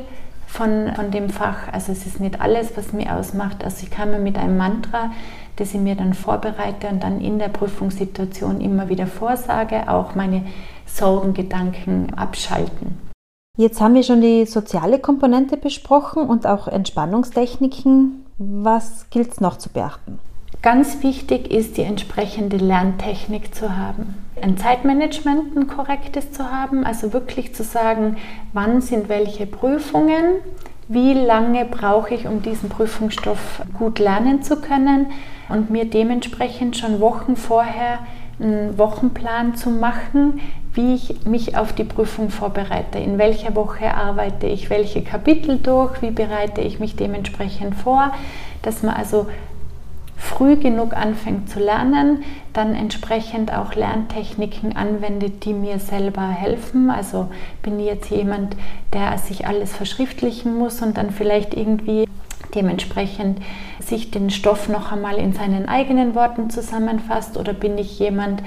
von, 0.54 0.94
von 0.96 1.12
dem 1.12 1.30
Fach, 1.30 1.68
also 1.72 1.92
es 1.92 2.06
ist 2.06 2.20
nicht 2.20 2.40
alles, 2.40 2.78
was 2.78 2.94
mir 2.94 3.16
ausmacht. 3.16 3.64
Also 3.64 3.84
ich 3.84 3.92
kann 3.92 4.12
mir 4.12 4.20
mit 4.20 4.38
einem 4.38 4.58
Mantra 4.58 5.12
das 5.56 5.74
ich 5.74 5.80
mir 5.80 5.96
dann 5.96 6.14
vorbereite 6.14 6.88
und 6.88 7.04
dann 7.04 7.22
in 7.22 7.40
der 7.40 7.50
Prüfungssituation 7.50 8.62
immer 8.62 8.90
wieder 8.90 9.08
vorsage, 9.08 9.88
auch 9.90 10.16
meine 10.16 10.46
Sorgengedanken 10.86 12.14
abschalten. 12.16 12.98
Jetzt 13.58 13.80
haben 13.80 13.94
wir 13.94 14.04
schon 14.04 14.22
die 14.22 14.46
soziale 14.46 14.98
Komponente 14.98 15.58
besprochen 15.58 16.28
und 16.28 16.48
auch 16.48 16.68
Entspannungstechniken. 16.68 18.26
Was 18.40 19.10
gilt 19.12 19.32
es 19.32 19.42
noch 19.42 19.58
zu 19.58 19.70
beachten? 19.70 20.20
Ganz 20.64 21.04
wichtig 21.04 21.52
ist, 21.52 21.76
die 21.76 21.82
entsprechende 21.82 22.56
Lerntechnik 22.56 23.54
zu 23.54 23.76
haben. 23.76 24.16
Ein 24.42 24.56
Zeitmanagement, 24.56 25.58
ein 25.58 25.68
korrektes 25.68 26.32
zu 26.32 26.52
haben, 26.52 26.86
also 26.86 27.12
wirklich 27.12 27.54
zu 27.54 27.64
sagen, 27.64 28.16
wann 28.54 28.80
sind 28.80 29.10
welche 29.10 29.46
Prüfungen, 29.46 30.24
wie 30.88 31.14
lange 31.14 31.66
brauche 31.66 32.14
ich, 32.14 32.28
um 32.28 32.42
diesen 32.42 32.70
Prüfungsstoff 32.70 33.62
gut 33.78 34.00
lernen 34.00 34.42
zu 34.42 34.62
können 34.62 35.08
und 35.50 35.70
mir 35.70 35.84
dementsprechend 35.84 36.78
schon 36.78 37.02
Wochen 37.02 37.36
vorher 37.36 38.00
einen 38.40 38.78
Wochenplan 38.78 39.56
zu 39.56 39.70
machen, 39.70 40.40
wie 40.74 40.96
ich 40.96 41.26
mich 41.26 41.58
auf 41.58 41.74
die 41.74 41.84
Prüfung 41.84 42.30
vorbereite, 42.30 43.00
in 43.00 43.18
welcher 43.18 43.54
Woche 43.56 43.94
arbeite 43.94 44.48
ich 44.48 44.70
welche 44.70 45.02
Kapitel 45.02 45.58
durch, 45.58 46.02
wie 46.02 46.12
bereite 46.12 46.62
ich 46.62 46.80
mich 46.80 46.96
dementsprechend 46.96 47.76
vor, 47.76 48.14
dass 48.62 48.82
man 48.82 48.96
also 48.96 49.28
früh 50.18 50.56
genug 50.56 50.96
anfängt 50.96 51.50
zu 51.50 51.60
lernen, 51.60 52.24
dann 52.54 52.76
entsprechend 52.76 53.54
auch 53.54 53.76
Lerntechniken 53.76 54.76
anwendet, 54.76 55.46
die 55.46 55.54
mir 55.54 55.80
selber 55.80 56.28
helfen. 56.28 56.90
Also 56.90 57.30
bin 57.62 57.80
ich 57.80 57.88
jetzt 57.88 58.10
jemand, 58.10 58.56
der 58.94 59.18
sich 59.18 59.48
alles 59.48 59.76
verschriftlichen 59.76 60.58
muss 60.58 60.82
und 60.82 60.98
dann 60.98 61.12
vielleicht 61.12 61.54
irgendwie 61.54 62.06
dementsprechend 62.56 63.40
sich 63.80 64.12
den 64.12 64.30
Stoff 64.30 64.70
noch 64.70 64.92
einmal 64.92 65.16
in 65.16 65.34
seinen 65.34 65.68
eigenen 65.68 66.16
Worten 66.16 66.50
zusammenfasst 66.50 67.38
oder 67.38 67.54
bin 67.54 67.78
ich 67.78 68.00
jemand, 68.00 68.44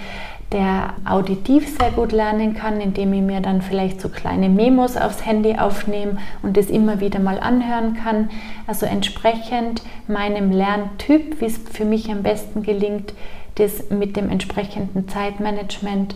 der 0.53 0.95
auditiv 1.05 1.77
sehr 1.77 1.91
gut 1.91 2.13
lernen 2.13 2.55
kann, 2.55 2.81
indem 2.81 3.13
ich 3.13 3.23
mir 3.23 3.41
dann 3.41 3.63
vielleicht 3.63 4.01
so 4.01 4.09
kleine 4.09 4.49
Memos 4.49 4.97
aufs 4.97 5.27
Handy 5.27 5.57
aufnehme 5.59 6.19
und 6.43 6.57
das 6.57 6.67
immer 6.67 7.01
wieder 7.01 7.19
mal 7.19 7.41
anhören 7.41 7.95
kann. 7.95 8.31
Also 8.67 8.87
entsprechend 8.87 9.83
meinem 10.07 10.53
Lerntyp, 10.53 11.41
wie 11.41 11.47
es 11.47 11.59
für 11.59 11.85
mich 11.85 12.11
am 12.11 12.23
besten 12.23 12.63
gelingt, 12.63 13.13
das 13.57 13.91
mit 13.91 14.17
dem 14.17 14.31
entsprechenden 14.31 15.09
Zeitmanagement 15.09 16.15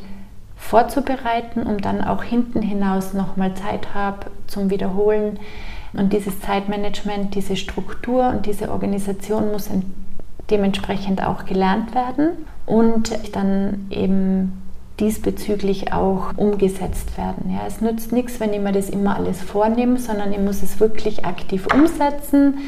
vorzubereiten, 0.56 1.62
um 1.62 1.78
dann 1.80 2.04
auch 2.04 2.22
hinten 2.22 2.62
hinaus 2.62 3.14
nochmal 3.14 3.54
Zeit 3.54 3.94
habe 3.94 4.26
zum 4.46 4.70
Wiederholen 4.70 5.40
und 5.92 6.12
dieses 6.12 6.40
Zeitmanagement, 6.40 7.34
diese 7.34 7.56
Struktur 7.56 8.28
und 8.28 8.46
diese 8.46 8.70
Organisation 8.70 9.50
muss 9.50 9.68
dementsprechend 10.50 11.23
auch 11.23 11.45
gelernt 11.45 11.95
werden 11.95 12.30
und 12.66 13.12
dann 13.35 13.87
eben 13.90 14.62
diesbezüglich 14.99 15.92
auch 15.92 16.37
umgesetzt 16.37 17.16
werden. 17.16 17.50
Ja, 17.50 17.66
es 17.66 17.80
nützt 17.80 18.12
nichts, 18.12 18.38
wenn 18.38 18.52
ich 18.52 18.61
mir 18.61 18.73
das 18.73 18.90
immer 18.90 19.16
alles 19.16 19.40
vornehme, 19.40 19.99
sondern 19.99 20.33
ich 20.33 20.38
muss 20.38 20.62
es 20.62 20.78
wirklich 20.78 21.25
aktiv 21.25 21.66
umsetzen. 21.75 22.59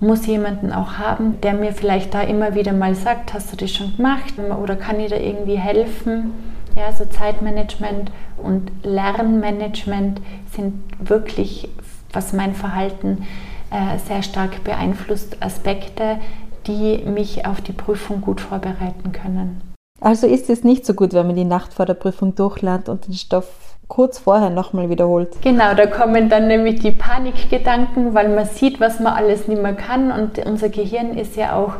Muss 0.00 0.26
jemanden 0.26 0.72
auch 0.72 0.94
haben, 0.98 1.40
der 1.42 1.54
mir 1.54 1.72
vielleicht 1.72 2.14
da 2.14 2.22
immer 2.22 2.54
wieder 2.54 2.72
mal 2.72 2.94
sagt, 2.94 3.32
hast 3.32 3.52
du 3.52 3.56
das 3.56 3.70
schon 3.70 3.96
gemacht 3.96 4.34
oder 4.62 4.76
kann 4.76 4.98
ich 5.00 5.10
da 5.10 5.16
irgendwie 5.16 5.56
helfen? 5.56 6.32
Ja, 6.76 6.86
also 6.86 7.04
Zeitmanagement 7.04 8.10
und 8.36 8.70
Lernmanagement 8.82 10.20
sind 10.50 10.74
wirklich 10.98 11.68
was 12.12 12.32
mein 12.32 12.54
Verhalten 12.54 13.26
äh, 13.70 13.98
sehr 14.06 14.22
stark 14.22 14.62
beeinflusst, 14.64 15.42
Aspekte, 15.42 16.18
die 16.66 16.98
mich 17.04 17.46
auf 17.46 17.60
die 17.60 17.72
Prüfung 17.72 18.20
gut 18.20 18.40
vorbereiten 18.40 19.12
können. 19.12 19.60
Also 20.00 20.26
ist 20.26 20.50
es 20.50 20.64
nicht 20.64 20.84
so 20.84 20.94
gut, 20.94 21.12
wenn 21.14 21.26
man 21.26 21.36
die 21.36 21.44
Nacht 21.44 21.72
vor 21.72 21.86
der 21.86 21.94
Prüfung 21.94 22.34
durchlernt 22.34 22.88
und 22.88 23.06
den 23.06 23.14
Stoff 23.14 23.48
kurz 23.88 24.18
vorher 24.18 24.50
nochmal 24.50 24.90
wiederholt. 24.90 25.36
Genau, 25.42 25.74
da 25.74 25.86
kommen 25.86 26.28
dann 26.28 26.48
nämlich 26.48 26.80
die 26.80 26.90
Panikgedanken, 26.90 28.14
weil 28.14 28.28
man 28.28 28.46
sieht, 28.46 28.80
was 28.80 29.00
man 29.00 29.12
alles 29.12 29.46
nicht 29.46 29.62
mehr 29.62 29.74
kann 29.74 30.10
und 30.10 30.38
unser 30.44 30.68
Gehirn 30.68 31.16
ist 31.16 31.36
ja 31.36 31.56
auch 31.56 31.74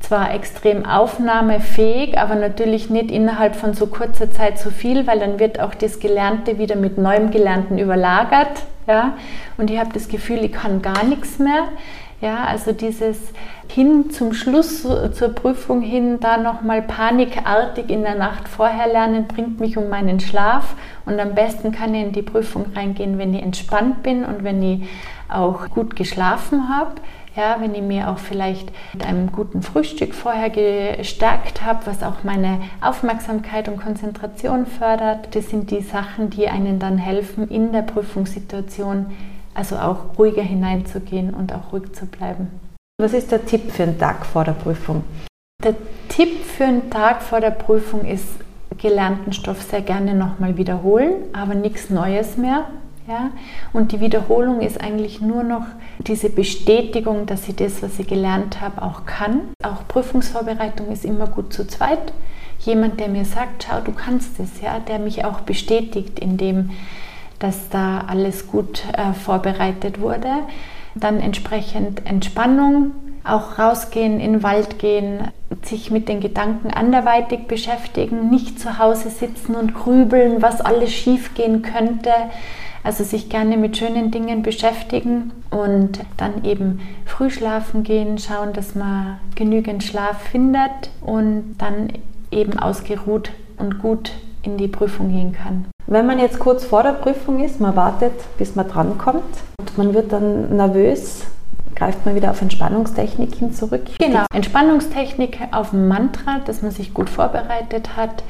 zwar 0.00 0.32
extrem 0.32 0.86
aufnahmefähig, 0.86 2.18
aber 2.18 2.34
natürlich 2.34 2.88
nicht 2.88 3.10
innerhalb 3.10 3.56
von 3.56 3.74
so 3.74 3.86
kurzer 3.86 4.30
Zeit 4.30 4.58
so 4.58 4.70
viel, 4.70 5.06
weil 5.06 5.18
dann 5.18 5.38
wird 5.38 5.60
auch 5.60 5.74
das 5.74 5.98
Gelernte 6.00 6.58
wieder 6.58 6.76
mit 6.76 6.98
neuem 6.98 7.30
Gelernten 7.30 7.78
überlagert. 7.78 8.62
Ja? 8.86 9.14
Und 9.56 9.70
ich 9.70 9.78
habe 9.78 9.92
das 9.92 10.08
Gefühl, 10.08 10.44
ich 10.44 10.52
kann 10.52 10.82
gar 10.82 11.04
nichts 11.04 11.38
mehr. 11.38 11.64
Ja, 12.20 12.44
also 12.44 12.72
dieses 12.72 13.16
hin 13.68 14.10
zum 14.10 14.32
Schluss 14.32 14.82
zur 14.82 15.28
Prüfung 15.28 15.82
hin, 15.82 16.18
da 16.18 16.36
nochmal 16.36 16.82
panikartig 16.82 17.90
in 17.90 18.02
der 18.02 18.16
Nacht 18.16 18.48
vorher 18.48 18.88
lernen, 18.88 19.28
bringt 19.28 19.60
mich 19.60 19.76
um 19.76 19.88
meinen 19.88 20.18
Schlaf. 20.18 20.74
Und 21.06 21.20
am 21.20 21.36
besten 21.36 21.70
kann 21.70 21.94
ich 21.94 22.02
in 22.02 22.12
die 22.12 22.22
Prüfung 22.22 22.66
reingehen, 22.74 23.18
wenn 23.18 23.34
ich 23.34 23.42
entspannt 23.42 24.02
bin 24.02 24.24
und 24.24 24.42
wenn 24.42 24.60
ich 24.62 24.88
auch 25.28 25.68
gut 25.70 25.94
geschlafen 25.94 26.68
habe. 26.68 26.94
Ja, 27.36 27.58
wenn 27.60 27.72
ich 27.72 27.82
mir 27.82 28.08
auch 28.08 28.18
vielleicht 28.18 28.72
mit 28.92 29.06
einem 29.06 29.30
guten 29.30 29.62
Frühstück 29.62 30.12
vorher 30.12 30.50
gestärkt 30.50 31.64
habe, 31.64 31.86
was 31.86 32.02
auch 32.02 32.24
meine 32.24 32.62
Aufmerksamkeit 32.80 33.68
und 33.68 33.80
Konzentration 33.80 34.66
fördert. 34.66 35.36
Das 35.36 35.50
sind 35.50 35.70
die 35.70 35.82
Sachen, 35.82 36.30
die 36.30 36.48
einen 36.48 36.80
dann 36.80 36.98
helfen, 36.98 37.48
in 37.48 37.70
der 37.70 37.82
Prüfungssituation 37.82 39.12
also 39.58 39.76
auch 39.76 40.16
ruhiger 40.16 40.42
hineinzugehen 40.42 41.34
und 41.34 41.52
auch 41.52 41.72
ruhig 41.72 41.92
zu 41.92 42.06
bleiben. 42.06 42.48
Was 43.00 43.12
ist 43.12 43.32
der 43.32 43.44
Tipp 43.44 43.72
für 43.72 43.82
einen 43.82 43.98
Tag 43.98 44.24
vor 44.24 44.44
der 44.44 44.52
Prüfung? 44.52 45.02
Der 45.64 45.74
Tipp 46.08 46.44
für 46.44 46.64
einen 46.64 46.90
Tag 46.90 47.22
vor 47.22 47.40
der 47.40 47.50
Prüfung 47.50 48.04
ist, 48.04 48.24
gelernten 48.78 49.32
Stoff 49.32 49.62
sehr 49.62 49.82
gerne 49.82 50.14
nochmal 50.14 50.56
wiederholen, 50.56 51.14
aber 51.32 51.54
nichts 51.54 51.90
Neues 51.90 52.36
mehr. 52.36 52.66
Ja? 53.08 53.30
Und 53.72 53.90
die 53.90 54.00
Wiederholung 54.00 54.60
ist 54.60 54.80
eigentlich 54.80 55.20
nur 55.20 55.42
noch 55.42 55.66
diese 55.98 56.30
Bestätigung, 56.30 57.26
dass 57.26 57.48
ich 57.48 57.56
das, 57.56 57.82
was 57.82 57.98
ich 57.98 58.06
gelernt 58.06 58.60
habe, 58.60 58.82
auch 58.82 59.06
kann. 59.06 59.40
Auch 59.64 59.88
Prüfungsvorbereitung 59.88 60.92
ist 60.92 61.04
immer 61.04 61.26
gut 61.26 61.52
zu 61.52 61.66
zweit. 61.66 62.12
Jemand, 62.60 63.00
der 63.00 63.08
mir 63.08 63.24
sagt, 63.24 63.66
schau, 63.66 63.80
du 63.80 63.92
kannst 63.92 64.38
es, 64.38 64.60
ja, 64.60 64.78
der 64.78 65.00
mich 65.00 65.24
auch 65.24 65.40
bestätigt 65.40 66.20
in 66.20 66.36
dem, 66.36 66.70
dass 67.38 67.68
da 67.68 68.04
alles 68.06 68.46
gut 68.46 68.84
äh, 68.92 69.12
vorbereitet 69.12 70.00
wurde. 70.00 70.28
Dann 70.94 71.20
entsprechend 71.20 72.06
Entspannung, 72.06 72.92
auch 73.24 73.58
rausgehen, 73.58 74.20
in 74.20 74.32
den 74.34 74.42
Wald 74.42 74.78
gehen, 74.78 75.28
sich 75.62 75.90
mit 75.90 76.08
den 76.08 76.20
Gedanken 76.20 76.70
anderweitig 76.70 77.46
beschäftigen, 77.46 78.30
nicht 78.30 78.58
zu 78.58 78.78
Hause 78.78 79.10
sitzen 79.10 79.54
und 79.54 79.74
grübeln, 79.74 80.40
was 80.42 80.60
alles 80.60 80.92
schiefgehen 80.92 81.62
könnte. 81.62 82.10
Also 82.84 83.04
sich 83.04 83.28
gerne 83.28 83.56
mit 83.56 83.76
schönen 83.76 84.10
Dingen 84.10 84.42
beschäftigen 84.42 85.32
und 85.50 86.00
dann 86.16 86.44
eben 86.44 86.80
früh 87.04 87.28
schlafen 87.28 87.82
gehen, 87.82 88.18
schauen, 88.18 88.52
dass 88.52 88.74
man 88.74 89.18
genügend 89.34 89.82
Schlaf 89.84 90.22
findet 90.30 90.90
und 91.00 91.56
dann 91.58 91.92
eben 92.30 92.58
ausgeruht 92.58 93.32
und 93.58 93.80
gut 93.80 94.12
in 94.42 94.56
die 94.56 94.68
Prüfung 94.68 95.10
gehen 95.10 95.32
kann. 95.32 95.66
Wenn 95.90 96.04
man 96.04 96.18
jetzt 96.18 96.38
kurz 96.38 96.66
vor 96.66 96.82
der 96.82 96.92
Prüfung 96.92 97.42
ist, 97.42 97.62
man 97.62 97.74
wartet, 97.74 98.12
bis 98.36 98.54
man 98.54 98.68
drankommt 98.68 99.24
und 99.58 99.78
man 99.78 99.94
wird 99.94 100.12
dann 100.12 100.54
nervös, 100.54 101.22
greift 101.74 102.04
man 102.04 102.14
wieder 102.14 102.30
auf 102.30 102.42
Entspannungstechniken 102.42 103.54
zurück. 103.54 103.86
Genau, 103.98 104.26
Entspannungstechnik 104.34 105.38
auf 105.50 105.72
Mantra, 105.72 106.40
dass 106.44 106.60
man 106.60 106.72
sich 106.72 106.92
gut 106.92 107.08
vorbereitet 107.08 107.96
hat. 107.96 108.22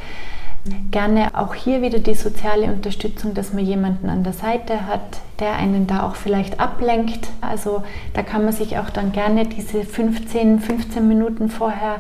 Gerne 0.93 1.31
auch 1.33 1.53
hier 1.55 1.83
wieder 1.83 1.99
die 1.99 2.15
soziale 2.15 2.67
Unterstützung, 2.67 3.35
dass 3.35 3.53
man 3.53 3.65
jemanden 3.65 4.09
an 4.09 4.23
der 4.23 4.35
Seite 4.35 4.87
hat, 4.87 5.19
der 5.41 5.55
einen 5.55 5.89
da 5.89 6.05
auch 6.07 6.15
vielleicht 6.15 6.61
ablenkt. 6.61 7.27
Also 7.41 7.83
da 8.15 8.23
kann 8.23 8.45
man 8.45 8.53
sich 8.53 8.79
auch 8.79 8.91
dann 8.91 9.11
gerne 9.11 9.47
diese 9.47 9.83
15, 9.83 10.61
15 10.61 11.09
Minuten 11.09 11.49
vorher 11.49 11.97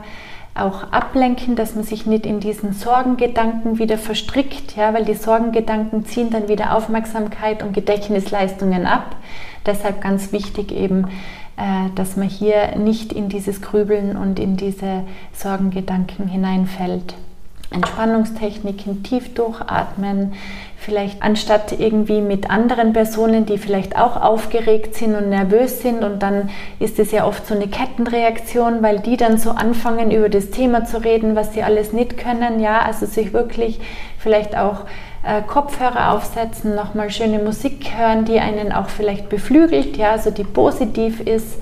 auch 0.60 0.92
ablenken, 0.92 1.56
dass 1.56 1.74
man 1.74 1.84
sich 1.84 2.06
nicht 2.06 2.26
in 2.26 2.40
diesen 2.40 2.72
Sorgengedanken 2.72 3.78
wieder 3.78 3.98
verstrickt, 3.98 4.76
ja, 4.76 4.94
weil 4.94 5.04
die 5.04 5.14
Sorgengedanken 5.14 6.04
ziehen 6.04 6.30
dann 6.30 6.48
wieder 6.48 6.74
Aufmerksamkeit 6.74 7.62
und 7.62 7.72
Gedächtnisleistungen 7.72 8.86
ab. 8.86 9.16
Deshalb 9.66 10.00
ganz 10.00 10.32
wichtig 10.32 10.72
eben, 10.72 11.08
äh, 11.56 11.90
dass 11.94 12.16
man 12.16 12.28
hier 12.28 12.76
nicht 12.76 13.12
in 13.12 13.28
dieses 13.28 13.60
Grübeln 13.60 14.16
und 14.16 14.38
in 14.38 14.56
diese 14.56 15.04
Sorgengedanken 15.32 16.28
hineinfällt. 16.28 17.14
Entspannungstechniken, 17.70 19.02
tief 19.02 19.34
durchatmen, 19.34 20.32
vielleicht 20.78 21.22
anstatt 21.22 21.72
irgendwie 21.78 22.20
mit 22.20 22.50
anderen 22.50 22.92
Personen, 22.92 23.46
die 23.46 23.58
vielleicht 23.58 23.96
auch 23.96 24.16
aufgeregt 24.16 24.94
sind 24.94 25.16
und 25.16 25.28
nervös 25.28 25.82
sind 25.82 26.04
und 26.04 26.22
dann 26.22 26.50
ist 26.78 26.98
es 27.00 27.10
ja 27.10 27.26
oft 27.26 27.46
so 27.46 27.54
eine 27.54 27.66
Kettenreaktion, 27.66 28.82
weil 28.82 29.00
die 29.00 29.16
dann 29.16 29.38
so 29.38 29.50
anfangen 29.50 30.12
über 30.12 30.28
das 30.28 30.50
Thema 30.50 30.84
zu 30.84 31.02
reden, 31.02 31.34
was 31.34 31.52
sie 31.52 31.64
alles 31.64 31.92
nicht 31.92 32.16
können, 32.16 32.60
ja, 32.60 32.80
also 32.80 33.06
sich 33.06 33.32
wirklich 33.32 33.80
vielleicht 34.18 34.56
auch 34.56 34.82
äh, 35.24 35.42
Kopfhörer 35.42 36.12
aufsetzen, 36.12 36.76
nochmal 36.76 37.10
schöne 37.10 37.40
Musik 37.40 37.90
hören, 37.96 38.24
die 38.24 38.38
einen 38.38 38.72
auch 38.72 38.88
vielleicht 38.88 39.28
beflügelt, 39.28 39.96
ja, 39.96 40.12
also 40.12 40.30
die 40.30 40.44
positiv 40.44 41.20
ist 41.20 41.58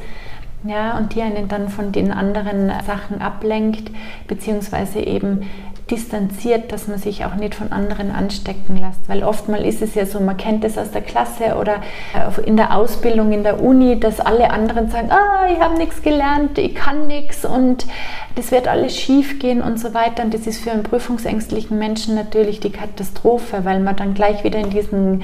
ja, 0.64 0.96
und 0.96 1.14
die 1.14 1.22
einen 1.22 1.48
dann 1.48 1.68
von 1.68 1.92
den 1.92 2.12
anderen 2.12 2.72
Sachen 2.86 3.20
ablenkt, 3.20 3.90
beziehungsweise 4.26 5.00
eben 5.00 5.48
distanziert, 5.90 6.72
dass 6.72 6.88
man 6.88 6.98
sich 6.98 7.24
auch 7.24 7.36
nicht 7.36 7.54
von 7.54 7.70
anderen 7.70 8.10
anstecken 8.10 8.76
lässt. 8.76 9.08
Weil 9.08 9.22
oftmal 9.22 9.64
ist 9.64 9.82
es 9.82 9.94
ja 9.94 10.04
so, 10.04 10.18
man 10.18 10.36
kennt 10.36 10.64
es 10.64 10.76
aus 10.76 10.90
der 10.90 11.02
Klasse 11.02 11.56
oder 11.60 11.76
äh, 12.14 12.40
in 12.44 12.56
der 12.56 12.76
Ausbildung, 12.76 13.30
in 13.32 13.44
der 13.44 13.62
Uni, 13.62 14.00
dass 14.00 14.18
alle 14.18 14.50
anderen 14.50 14.90
sagen, 14.90 15.10
ah, 15.12 15.46
ich 15.52 15.60
habe 15.60 15.76
nichts 15.76 16.02
gelernt, 16.02 16.58
ich 16.58 16.74
kann 16.74 17.06
nichts 17.06 17.44
und 17.44 17.86
das 18.34 18.50
wird 18.50 18.66
alles 18.66 18.96
schief 18.96 19.38
gehen 19.38 19.62
und 19.62 19.78
so 19.78 19.94
weiter. 19.94 20.24
Und 20.24 20.34
das 20.34 20.46
ist 20.48 20.62
für 20.62 20.72
einen 20.72 20.82
prüfungsängstlichen 20.82 21.78
Menschen 21.78 22.16
natürlich 22.16 22.58
die 22.58 22.70
Katastrophe, 22.70 23.64
weil 23.64 23.78
man 23.78 23.94
dann 23.94 24.14
gleich 24.14 24.42
wieder 24.42 24.58
in 24.58 24.70
diesen 24.70 25.22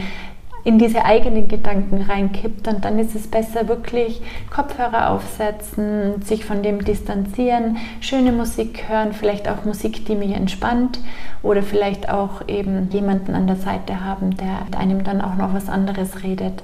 in 0.64 0.78
diese 0.78 1.04
eigenen 1.04 1.48
Gedanken 1.48 2.02
reinkippt 2.02 2.68
und 2.68 2.84
dann 2.84 2.98
ist 2.98 3.14
es 3.14 3.26
besser 3.26 3.68
wirklich 3.68 4.22
Kopfhörer 4.50 5.10
aufsetzen, 5.10 6.22
sich 6.22 6.44
von 6.44 6.62
dem 6.62 6.84
distanzieren, 6.84 7.78
schöne 8.00 8.32
Musik 8.32 8.88
hören, 8.88 9.12
vielleicht 9.12 9.48
auch 9.48 9.64
Musik, 9.64 10.06
die 10.06 10.14
mich 10.14 10.34
entspannt 10.34 11.00
oder 11.42 11.62
vielleicht 11.62 12.08
auch 12.08 12.46
eben 12.46 12.88
jemanden 12.90 13.34
an 13.34 13.46
der 13.46 13.56
Seite 13.56 14.04
haben, 14.04 14.36
der 14.36 14.78
einem 14.78 15.02
dann 15.04 15.20
auch 15.20 15.34
noch 15.34 15.52
was 15.52 15.68
anderes 15.68 16.22
redet, 16.22 16.62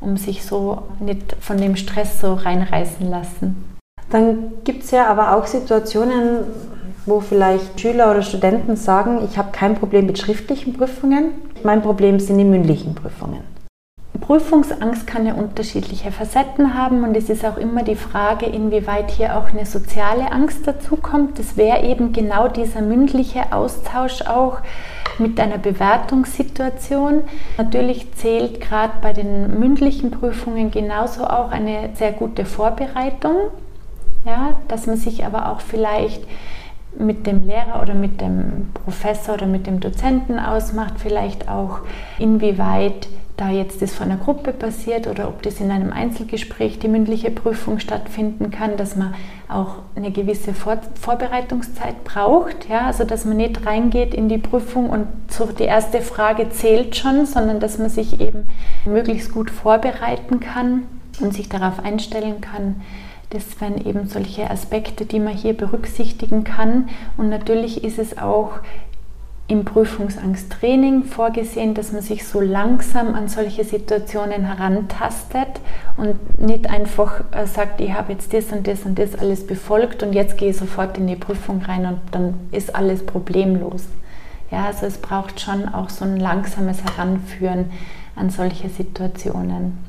um 0.00 0.16
sich 0.16 0.44
so 0.44 0.82
nicht 0.98 1.36
von 1.40 1.58
dem 1.58 1.76
Stress 1.76 2.20
so 2.20 2.34
reinreißen 2.34 3.08
lassen. 3.08 3.64
Dann 4.10 4.52
gibt 4.64 4.84
es 4.84 4.90
ja 4.90 5.06
aber 5.06 5.36
auch 5.36 5.46
Situationen, 5.46 6.44
wo 7.06 7.20
vielleicht 7.20 7.80
Schüler 7.80 8.10
oder 8.10 8.22
Studenten 8.22 8.76
sagen, 8.76 9.20
ich 9.24 9.38
habe 9.38 9.52
kein 9.52 9.76
Problem 9.76 10.06
mit 10.06 10.18
schriftlichen 10.18 10.72
Prüfungen, 10.72 11.32
mein 11.64 11.82
Problem 11.82 12.20
sind 12.20 12.38
die 12.38 12.44
mündlichen 12.44 12.94
Prüfungen. 12.94 13.56
Prüfungsangst 14.26 15.06
kann 15.06 15.24
ja 15.24 15.34
unterschiedliche 15.34 16.10
Facetten 16.10 16.74
haben 16.74 17.04
und 17.04 17.16
es 17.16 17.30
ist 17.30 17.44
auch 17.44 17.56
immer 17.56 17.84
die 17.84 17.94
Frage, 17.94 18.46
inwieweit 18.46 19.10
hier 19.10 19.36
auch 19.38 19.50
eine 19.50 19.66
soziale 19.66 20.32
Angst 20.32 20.66
dazukommt. 20.66 21.38
Das 21.38 21.56
wäre 21.56 21.84
eben 21.84 22.12
genau 22.12 22.48
dieser 22.48 22.80
mündliche 22.80 23.52
Austausch 23.52 24.22
auch 24.22 24.58
mit 25.18 25.38
einer 25.38 25.58
Bewertungssituation. 25.58 27.22
Natürlich 27.56 28.12
zählt 28.14 28.60
gerade 28.60 28.94
bei 29.00 29.12
den 29.12 29.60
mündlichen 29.60 30.10
Prüfungen 30.10 30.72
genauso 30.72 31.24
auch 31.24 31.52
eine 31.52 31.90
sehr 31.94 32.12
gute 32.12 32.44
Vorbereitung, 32.44 33.36
ja, 34.24 34.54
dass 34.66 34.86
man 34.86 34.96
sich 34.96 35.24
aber 35.24 35.52
auch 35.52 35.60
vielleicht 35.60 36.22
mit 36.98 37.26
dem 37.26 37.46
Lehrer 37.46 37.82
oder 37.82 37.94
mit 37.94 38.20
dem 38.20 38.70
Professor 38.74 39.34
oder 39.34 39.46
mit 39.46 39.66
dem 39.66 39.80
Dozenten 39.80 40.38
ausmacht, 40.38 40.94
vielleicht 40.98 41.48
auch 41.48 41.80
inwieweit 42.18 43.08
da 43.36 43.50
jetzt 43.50 43.82
das 43.82 43.92
von 43.92 44.10
einer 44.10 44.20
Gruppe 44.20 44.52
passiert 44.52 45.06
oder 45.06 45.28
ob 45.28 45.42
das 45.42 45.60
in 45.60 45.70
einem 45.70 45.92
Einzelgespräch 45.92 46.78
die 46.78 46.88
mündliche 46.88 47.30
Prüfung 47.30 47.78
stattfinden 47.78 48.50
kann, 48.50 48.76
dass 48.78 48.96
man 48.96 49.14
auch 49.48 49.76
eine 49.94 50.10
gewisse 50.10 50.54
Vor 50.54 50.78
Vorbereitungszeit 50.98 52.02
braucht, 52.04 52.68
ja, 52.68 52.86
also 52.86 53.04
dass 53.04 53.26
man 53.26 53.36
nicht 53.36 53.66
reingeht 53.66 54.14
in 54.14 54.28
die 54.28 54.38
Prüfung 54.38 54.88
und 54.88 55.06
so 55.28 55.46
die 55.46 55.64
erste 55.64 56.00
Frage 56.00 56.48
zählt 56.48 56.96
schon, 56.96 57.26
sondern 57.26 57.60
dass 57.60 57.78
man 57.78 57.90
sich 57.90 58.20
eben 58.20 58.48
möglichst 58.86 59.32
gut 59.32 59.50
vorbereiten 59.50 60.40
kann 60.40 60.84
und 61.20 61.34
sich 61.34 61.48
darauf 61.48 61.84
einstellen 61.84 62.40
kann, 62.40 62.76
das 63.30 63.60
wären 63.60 63.84
eben 63.84 64.06
solche 64.06 64.50
Aspekte, 64.50 65.04
die 65.04 65.18
man 65.18 65.34
hier 65.34 65.54
berücksichtigen 65.54 66.44
kann. 66.44 66.88
Und 67.16 67.28
natürlich 67.28 67.82
ist 67.82 67.98
es 67.98 68.18
auch 68.18 68.52
im 69.48 69.64
Prüfungsangsttraining 69.64 71.04
vorgesehen, 71.04 71.74
dass 71.74 71.92
man 71.92 72.02
sich 72.02 72.26
so 72.26 72.40
langsam 72.40 73.14
an 73.14 73.28
solche 73.28 73.62
Situationen 73.62 74.44
herantastet 74.44 75.60
und 75.96 76.40
nicht 76.40 76.68
einfach 76.68 77.22
äh, 77.30 77.46
sagt, 77.46 77.80
ich 77.80 77.92
habe 77.92 78.12
jetzt 78.12 78.32
das 78.32 78.50
und 78.50 78.66
das 78.66 78.82
und 78.82 78.98
das 78.98 79.14
alles 79.14 79.46
befolgt 79.46 80.02
und 80.02 80.14
jetzt 80.14 80.36
gehe 80.36 80.50
ich 80.50 80.56
sofort 80.56 80.98
in 80.98 81.06
die 81.06 81.14
Prüfung 81.14 81.62
rein 81.62 81.86
und 81.86 82.00
dann 82.10 82.34
ist 82.50 82.74
alles 82.74 83.06
problemlos. 83.06 83.84
Ja, 84.50 84.66
also 84.66 84.86
es 84.86 84.98
braucht 84.98 85.40
schon 85.40 85.68
auch 85.68 85.90
so 85.90 86.04
ein 86.04 86.16
langsames 86.16 86.82
Heranführen 86.82 87.70
an 88.16 88.30
solche 88.30 88.68
Situationen. 88.68 89.85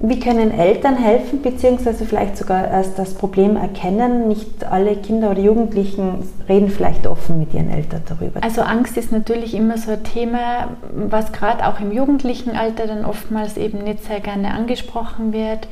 Wie 0.00 0.20
können 0.20 0.52
Eltern 0.52 0.96
helfen, 0.96 1.42
beziehungsweise 1.42 2.06
vielleicht 2.06 2.36
sogar 2.36 2.68
erst 2.68 3.00
das 3.00 3.14
Problem 3.14 3.56
erkennen? 3.56 4.28
Nicht 4.28 4.64
alle 4.64 4.94
Kinder 4.94 5.32
oder 5.32 5.40
Jugendlichen 5.40 6.22
reden 6.48 6.70
vielleicht 6.70 7.08
offen 7.08 7.40
mit 7.40 7.52
ihren 7.52 7.68
Eltern 7.68 8.02
darüber. 8.08 8.40
Also 8.44 8.62
Angst 8.62 8.96
ist 8.96 9.10
natürlich 9.10 9.54
immer 9.54 9.76
so 9.76 9.90
ein 9.90 10.04
Thema, 10.04 10.76
was 10.92 11.32
gerade 11.32 11.66
auch 11.66 11.80
im 11.80 11.90
jugendlichen 11.90 12.56
Alter 12.56 12.86
dann 12.86 13.04
oftmals 13.04 13.56
eben 13.56 13.78
nicht 13.78 14.04
sehr 14.04 14.20
gerne 14.20 14.54
angesprochen 14.54 15.32
wird. 15.32 15.66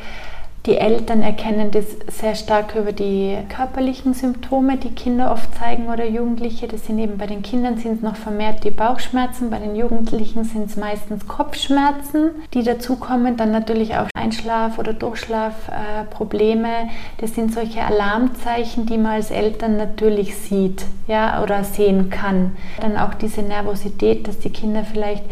Die 0.66 0.78
Eltern 0.78 1.22
erkennen 1.22 1.70
das 1.70 1.84
sehr 2.08 2.34
stark 2.34 2.74
über 2.74 2.90
die 2.90 3.38
körperlichen 3.48 4.14
Symptome, 4.14 4.76
die 4.76 4.90
Kinder 4.90 5.30
oft 5.30 5.54
zeigen 5.54 5.86
oder 5.86 6.04
Jugendliche. 6.04 6.66
Das 6.66 6.86
sind 6.86 6.98
eben 6.98 7.18
bei 7.18 7.26
den 7.26 7.42
Kindern 7.42 7.78
sind 7.78 7.94
es 7.94 8.02
noch 8.02 8.16
vermehrt 8.16 8.64
die 8.64 8.72
Bauchschmerzen, 8.72 9.48
bei 9.48 9.60
den 9.60 9.76
Jugendlichen 9.76 10.42
sind 10.42 10.68
es 10.68 10.76
meistens 10.76 11.28
Kopfschmerzen, 11.28 12.30
die 12.52 12.64
dazukommen. 12.64 13.36
Dann 13.36 13.52
natürlich 13.52 13.96
auch 13.96 14.08
Einschlaf- 14.18 14.80
oder 14.80 14.92
Durchschlafprobleme. 14.92 16.88
Das 17.18 17.36
sind 17.36 17.54
solche 17.54 17.82
Alarmzeichen, 17.82 18.86
die 18.86 18.98
man 18.98 19.12
als 19.12 19.30
Eltern 19.30 19.76
natürlich 19.76 20.36
sieht 20.36 20.84
ja, 21.06 21.44
oder 21.44 21.62
sehen 21.62 22.10
kann. 22.10 22.56
Dann 22.80 22.96
auch 22.96 23.14
diese 23.14 23.42
Nervosität, 23.42 24.26
dass 24.26 24.40
die 24.40 24.50
Kinder 24.50 24.82
vielleicht 24.82 25.22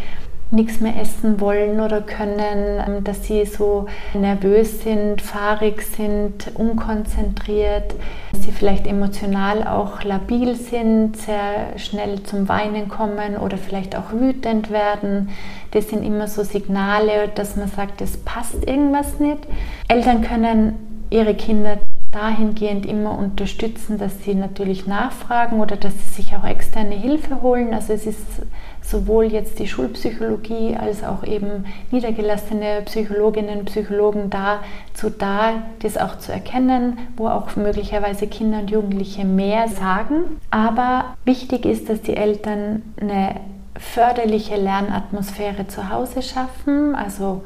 nichts 0.54 0.80
mehr 0.80 0.98
essen 1.00 1.40
wollen 1.40 1.80
oder 1.80 2.00
können, 2.00 2.82
ähm, 2.86 3.04
dass 3.04 3.24
sie 3.26 3.44
so 3.44 3.86
nervös 4.14 4.82
sind, 4.82 5.20
fahrig 5.20 5.82
sind, 5.82 6.52
unkonzentriert, 6.54 7.94
dass 8.32 8.42
sie 8.42 8.52
vielleicht 8.52 8.86
emotional 8.86 9.66
auch 9.66 10.02
labil 10.04 10.54
sind, 10.54 11.16
sehr 11.16 11.78
schnell 11.78 12.22
zum 12.22 12.48
Weinen 12.48 12.88
kommen 12.88 13.36
oder 13.36 13.58
vielleicht 13.58 13.96
auch 13.96 14.12
wütend 14.12 14.70
werden. 14.70 15.30
Das 15.72 15.90
sind 15.90 16.04
immer 16.04 16.28
so 16.28 16.42
Signale, 16.42 17.28
dass 17.34 17.56
man 17.56 17.68
sagt, 17.68 18.00
es 18.00 18.16
passt 18.18 18.66
irgendwas 18.66 19.18
nicht. 19.18 19.40
Eltern 19.88 20.22
können 20.22 21.06
ihre 21.10 21.34
Kinder 21.34 21.78
dahingehend 22.14 22.86
immer 22.86 23.18
unterstützen, 23.18 23.98
dass 23.98 24.22
sie 24.22 24.34
natürlich 24.34 24.86
nachfragen 24.86 25.60
oder 25.60 25.76
dass 25.76 25.94
sie 25.94 26.22
sich 26.22 26.36
auch 26.36 26.44
externe 26.44 26.94
Hilfe 26.94 27.42
holen. 27.42 27.74
Also 27.74 27.92
es 27.92 28.06
ist 28.06 28.42
sowohl 28.82 29.24
jetzt 29.24 29.58
die 29.58 29.66
Schulpsychologie 29.66 30.76
als 30.76 31.02
auch 31.02 31.24
eben 31.24 31.64
niedergelassene 31.90 32.82
Psychologinnen 32.84 33.60
und 33.60 33.64
Psychologen 33.64 34.30
dazu 34.30 35.10
da, 35.10 35.64
das 35.80 35.96
auch 35.96 36.18
zu 36.18 36.32
erkennen, 36.32 36.98
wo 37.16 37.28
auch 37.28 37.56
möglicherweise 37.56 38.26
Kinder 38.26 38.58
und 38.60 38.70
Jugendliche 38.70 39.24
mehr 39.24 39.68
sagen. 39.68 40.40
Aber 40.50 41.16
wichtig 41.24 41.64
ist, 41.64 41.88
dass 41.88 42.02
die 42.02 42.16
Eltern 42.16 42.82
eine 43.00 43.40
förderliche 43.76 44.56
Lernatmosphäre 44.56 45.66
zu 45.66 45.90
Hause 45.90 46.22
schaffen, 46.22 46.94
also 46.94 47.42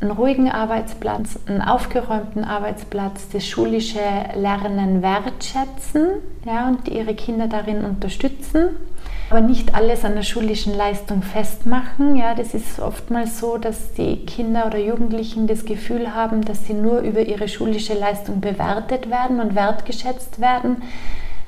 einen 0.00 0.12
ruhigen 0.12 0.50
Arbeitsplatz, 0.50 1.38
einen 1.46 1.60
aufgeräumten 1.60 2.44
Arbeitsplatz, 2.44 3.28
das 3.32 3.46
schulische 3.46 3.98
Lernen 4.36 5.02
wertschätzen 5.02 6.06
ja, 6.44 6.68
und 6.68 6.86
ihre 6.88 7.14
Kinder 7.14 7.48
darin 7.48 7.84
unterstützen, 7.84 8.76
aber 9.30 9.40
nicht 9.40 9.74
alles 9.74 10.04
an 10.04 10.14
der 10.14 10.22
schulischen 10.22 10.76
Leistung 10.76 11.22
festmachen. 11.22 12.14
Ja, 12.14 12.34
das 12.34 12.54
ist 12.54 12.78
oftmals 12.78 13.40
so, 13.40 13.58
dass 13.58 13.92
die 13.92 14.24
Kinder 14.24 14.66
oder 14.66 14.78
Jugendlichen 14.78 15.48
das 15.48 15.64
Gefühl 15.64 16.14
haben, 16.14 16.44
dass 16.44 16.66
sie 16.66 16.74
nur 16.74 17.00
über 17.00 17.20
ihre 17.20 17.48
schulische 17.48 17.94
Leistung 17.94 18.40
bewertet 18.40 19.10
werden 19.10 19.40
und 19.40 19.56
wertgeschätzt 19.56 20.40
werden. 20.40 20.82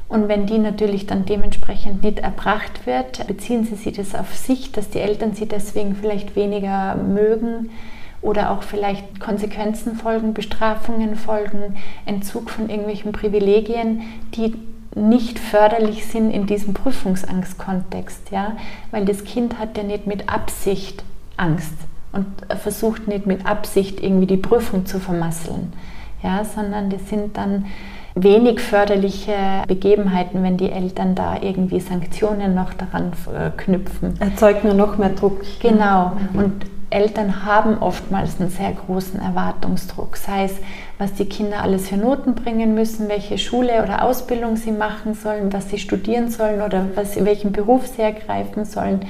Und 0.09 0.27
wenn 0.27 0.47
die 0.47 0.59
natürlich 0.59 1.07
dann 1.07 1.25
dementsprechend 1.25 2.03
nicht 2.03 2.19
erbracht 2.19 2.85
wird, 2.85 3.25
beziehen 3.29 3.65
sie 3.65 3.77
sich 3.77 3.97
das 3.97 4.17
auf 4.17 4.35
sich, 4.35 4.73
dass 4.73 4.91
die 4.91 4.99
Eltern 4.99 5.35
sie 5.35 5.47
deswegen 5.47 5.95
vielleicht 5.95 6.35
weniger 6.35 6.97
mögen 6.97 7.71
oder 8.23 8.51
auch 8.51 8.63
vielleicht 8.63 9.21
Konsequenzen 9.21 9.97
folgen, 9.97 10.35
Bestrafungen 10.35 11.17
folgen, 11.17 11.77
Entzug 12.05 12.51
von 12.51 12.69
irgendwelchen 12.69 13.13
Privilegien, 13.13 14.03
die 14.35 14.55
nicht 14.95 15.39
förderlich 15.39 16.07
sind 16.07 16.31
in 16.31 16.47
diesem 16.47 16.75
Prüfungsangstkontext, 16.75 18.31
ja, 18.31 18.57
weil 18.91 19.05
das 19.05 19.25
Kind 19.25 19.59
hat 19.59 19.77
ja 19.77 19.85
nicht 19.85 20.07
mit 20.07 20.29
Absicht 20.29 21.05
Angst 21.37 21.75
und 22.13 22.27
versucht 22.61 23.07
nicht 23.07 23.27
mit 23.27 23.47
Absicht 23.47 24.03
irgendwie 24.03 24.27
die 24.27 24.37
Prüfung 24.37 24.87
zu 24.87 24.99
vermasseln, 24.99 25.73
ja, 26.23 26.45
sondern 26.45 26.91
das 26.91 27.09
sind 27.09 27.37
dann 27.37 27.67
wenig 28.17 28.61
förderliche 28.61 29.35
Begebenheiten, 29.69 30.43
wenn 30.43 30.57
die 30.57 30.71
Eltern 30.71 31.15
da 31.15 31.37
irgendwie 31.41 31.79
Sanktionen 31.79 32.57
noch 32.57 32.75
daran 32.75 33.13
äh, 33.33 33.51
knüpfen. 33.57 34.21
Erzeugt 34.21 34.65
nur 34.65 34.75
noch 34.75 34.99
mehr 34.99 35.11
Druck. 35.11 35.43
Genau. 35.61 36.13
Und 36.35 36.67
Eltern 36.90 37.44
haben 37.44 37.79
oftmals 37.79 38.40
einen 38.40 38.50
sehr 38.50 38.72
großen 38.72 39.20
Erwartungsdruck, 39.20 40.16
sei 40.16 40.44
es, 40.44 40.55
was 40.98 41.14
die 41.14 41.26
Kinder 41.26 41.62
alles 41.62 41.88
für 41.88 41.96
Noten 41.96 42.35
bringen 42.35 42.74
müssen, 42.74 43.09
welche 43.09 43.38
Schule 43.38 43.83
oder 43.83 44.05
Ausbildung 44.05 44.57
sie 44.57 44.72
machen 44.72 45.14
sollen, 45.14 45.53
was 45.53 45.70
sie 45.70 45.79
studieren 45.79 46.31
sollen 46.31 46.61
oder 46.61 46.87
was, 46.96 47.24
welchen 47.24 47.53
Beruf 47.53 47.87
sie 47.87 48.03
ergreifen 48.03 48.64
sollen. 48.64 49.07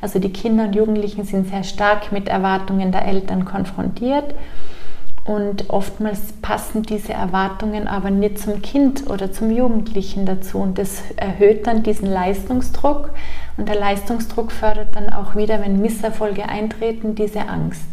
Also 0.00 0.20
die 0.20 0.32
Kinder 0.32 0.64
und 0.64 0.76
Jugendlichen 0.76 1.24
sind 1.24 1.48
sehr 1.48 1.64
stark 1.64 2.12
mit 2.12 2.28
Erwartungen 2.28 2.92
der 2.92 3.06
Eltern 3.06 3.44
konfrontiert. 3.44 4.34
Und 5.24 5.70
oftmals 5.70 6.20
passen 6.42 6.82
diese 6.82 7.14
Erwartungen 7.14 7.88
aber 7.88 8.10
nicht 8.10 8.38
zum 8.38 8.60
Kind 8.60 9.08
oder 9.08 9.32
zum 9.32 9.50
Jugendlichen 9.50 10.26
dazu. 10.26 10.58
Und 10.58 10.78
das 10.78 11.02
erhöht 11.16 11.66
dann 11.66 11.82
diesen 11.82 12.10
Leistungsdruck. 12.10 13.10
Und 13.56 13.68
der 13.68 13.78
Leistungsdruck 13.80 14.52
fördert 14.52 14.94
dann 14.96 15.10
auch 15.10 15.34
wieder, 15.34 15.62
wenn 15.62 15.80
Misserfolge 15.80 16.46
eintreten, 16.46 17.14
diese 17.14 17.48
Angst. 17.48 17.84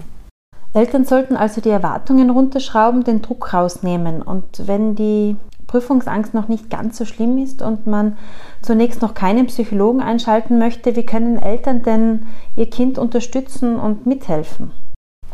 Eltern 0.74 1.06
sollten 1.06 1.38
also 1.38 1.62
die 1.62 1.70
Erwartungen 1.70 2.30
runterschrauben, 2.30 3.04
den 3.04 3.22
Druck 3.22 3.54
rausnehmen. 3.54 4.22
Und 4.22 4.68
wenn 4.68 4.96
die 4.96 5.38
Prüfungsangst 5.68 6.34
noch 6.34 6.50
nicht 6.50 6.70
ganz 6.70 6.98
so 6.98 7.06
schlimm 7.06 7.38
ist 7.38 7.62
und 7.62 7.88
man 7.88 8.18
zunächst 8.62 9.02
noch 9.02 9.14
keinen 9.14 9.48
Psychologen 9.48 10.02
einschalten 10.02 10.60
möchte, 10.60 10.98
wie 10.98 11.06
können 11.06 11.42
Eltern 11.42 11.82
denn 11.84 12.28
ihr 12.58 12.70
Kind 12.70 12.98
unterstützen 12.98 13.80
und 13.80 14.06
mithelfen? 14.06 14.72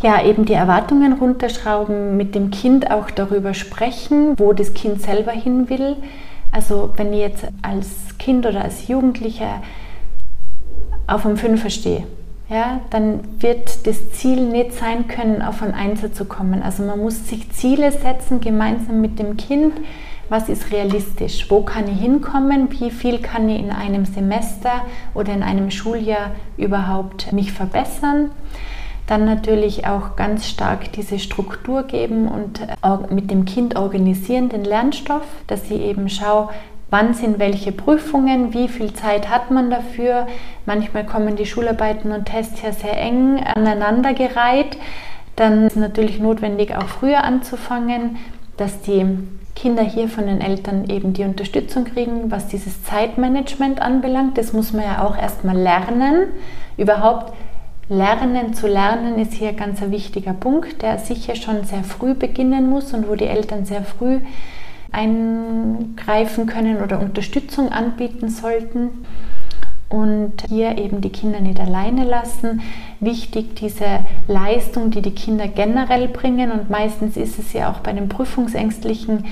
Ja, 0.02 0.24
eben 0.24 0.46
die 0.46 0.54
Erwartungen 0.54 1.14
runterschrauben, 1.14 2.18
mit 2.18 2.36
dem 2.36 2.52
Kind 2.52 2.92
auch 2.92 3.10
darüber 3.10 3.56
sprechen, 3.56 4.38
wo 4.38 4.54
das 4.54 4.76
Kind 4.76 5.02
selber 5.02 5.32
hin 5.32 5.70
will. 5.70 5.96
Also 6.52 6.94
wenn 6.98 7.14
ich 7.14 7.20
jetzt 7.20 7.48
als 7.64 8.18
Kind 8.20 8.46
oder 8.46 8.64
als 8.64 8.88
Jugendlicher 8.88 9.62
auf 11.08 11.26
einem 11.26 11.38
Fünfer 11.38 11.72
stehe, 11.72 12.04
ja, 12.50 12.80
dann 12.92 13.22
wird 13.40 13.88
das 13.88 14.12
Ziel 14.12 14.42
nicht 14.42 14.74
sein 14.74 15.08
können, 15.08 15.42
auf 15.42 15.62
einen 15.62 15.74
Einser 15.74 16.14
zu 16.14 16.26
kommen. 16.26 16.62
Also 16.62 16.84
man 16.84 17.00
muss 17.00 17.28
sich 17.28 17.52
Ziele 17.52 17.92
setzen, 17.92 18.40
gemeinsam 18.40 19.02
mit 19.02 19.18
dem 19.20 19.36
Kind. 19.36 19.74
Was 20.30 20.48
ist 20.48 20.72
realistisch? 20.72 21.50
Wo 21.50 21.62
kann 21.62 21.88
ich 21.88 22.00
hinkommen? 22.00 22.70
Wie 22.80 22.92
viel 22.92 23.20
kann 23.20 23.50
ich 23.50 23.60
in 23.60 23.72
einem 23.72 24.06
Semester 24.06 24.84
oder 25.14 25.34
in 25.34 25.42
einem 25.42 25.72
Schuljahr 25.72 26.32
überhaupt 26.56 27.34
mich 27.34 27.52
verbessern? 27.52 28.32
Dann 29.08 29.24
natürlich 29.24 29.88
auch 29.88 30.18
ganz 30.18 30.48
stark 30.48 30.92
diese 30.92 31.18
Struktur 31.18 31.84
geben 31.84 32.28
und 32.28 32.62
äh, 32.62 33.14
mit 33.14 33.32
dem 33.32 33.46
Kind 33.46 33.78
organisieren, 33.78 34.50
den 34.50 34.66
Lernstoff, 34.66 35.26
dass 35.48 35.68
sie 35.70 35.76
eben 35.76 36.10
schaue, 36.10 36.50
wann 36.90 37.14
sind 37.14 37.40
welche 37.40 37.72
Prüfungen, 37.72 38.54
wie 38.54 38.68
viel 38.68 38.94
Zeit 38.94 39.30
hat 39.30 39.50
man 39.50 39.70
dafür. 39.70 40.28
Manchmal 40.66 41.06
kommen 41.06 41.38
die 41.38 41.46
Schularbeiten 41.46 42.12
und 42.12 42.26
Tests 42.26 42.62
ja 42.62 42.72
sehr 42.72 43.00
eng 43.00 43.42
aneinandergereiht. 43.44 44.78
Dann 45.38 45.68
ist 45.68 45.74
es 45.74 45.82
natürlich 45.82 46.20
notwendig, 46.20 46.76
auch 46.76 46.88
früher 46.88 47.24
anzufangen, 47.24 48.18
dass 48.58 48.82
die 48.82 49.06
Kinder 49.56 49.84
hier 49.84 50.08
von 50.08 50.28
den 50.28 50.42
Eltern 50.42 50.90
eben 50.90 51.14
die 51.14 51.24
Unterstützung 51.24 51.86
kriegen, 51.86 52.30
was 52.30 52.48
dieses 52.48 52.84
Zeitmanagement 52.84 53.82
anbelangt. 53.82 54.38
Das 54.38 54.54
muss 54.54 54.74
man 54.74 54.84
ja 54.84 55.04
auch 55.04 55.18
erstmal 55.18 55.58
lernen. 55.58 56.28
Überhaupt 56.78 57.34
Lernen 57.90 58.54
zu 58.54 58.68
lernen 58.68 59.18
ist 59.18 59.34
hier 59.34 59.54
ganz 59.54 59.82
ein 59.82 59.92
wichtiger 59.92 60.34
Punkt, 60.34 60.82
der 60.82 60.98
sicher 61.00 61.36
schon 61.36 61.64
sehr 61.64 61.86
früh 61.86 62.14
beginnen 62.14 62.70
muss 62.70 62.94
und 62.94 63.08
wo 63.08 63.16
die 63.16 63.28
Eltern 63.28 63.64
sehr 63.64 63.84
früh 63.84 64.20
eingreifen 64.92 66.48
können 66.48 66.82
oder 66.84 67.00
Unterstützung 67.00 67.72
anbieten 67.72 68.30
sollten 68.30 69.06
und 69.88 70.34
hier 70.50 70.78
eben 70.78 71.00
die 71.00 71.12
Kinder 71.12 71.40
nicht 71.40 71.62
alleine 71.62 72.04
lassen. 72.04 72.62
Wichtig 73.00 73.56
diese 73.56 74.00
Leistung, 74.28 74.92
die 74.92 75.02
die 75.02 75.16
Kinder 75.16 75.48
generell 75.48 76.10
bringen 76.10 76.52
und 76.52 76.70
meistens 76.70 77.16
ist 77.16 77.40
es 77.40 77.54
ja 77.54 77.72
auch 77.72 77.80
bei 77.80 77.94
den 77.94 78.10
prüfungsängstlichen 78.10 79.24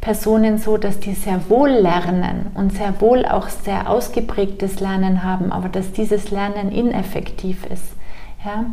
Personen 0.00 0.58
so, 0.58 0.78
dass 0.78 0.98
die 0.98 1.14
sehr 1.14 1.48
wohl 1.48 1.70
lernen 1.70 2.46
und 2.54 2.72
sehr 2.72 3.00
wohl 3.00 3.24
auch 3.24 3.48
sehr 3.48 3.88
ausgeprägtes 3.88 4.80
Lernen 4.80 5.22
haben, 5.22 5.52
aber 5.52 5.68
dass 5.68 5.92
dieses 5.92 6.32
Lernen 6.32 6.72
ineffektiv 6.72 7.66
ist. 7.66 7.99
Ja? 8.44 8.66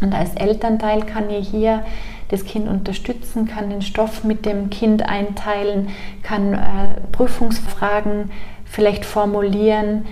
Und 0.00 0.14
als 0.14 0.34
Elternteil 0.34 1.02
kann 1.02 1.28
ich 1.30 1.48
hier 1.48 1.84
das 2.28 2.44
Kind 2.44 2.68
unterstützen, 2.68 3.46
kann 3.48 3.70
den 3.70 3.82
Stoff 3.82 4.22
mit 4.22 4.44
dem 4.44 4.70
Kind 4.70 5.02
einteilen, 5.08 5.88
kann 6.22 6.54
äh, 6.54 6.58
Prüfungsfragen 7.10 8.30
vielleicht 8.64 9.04
formulieren, 9.04 10.06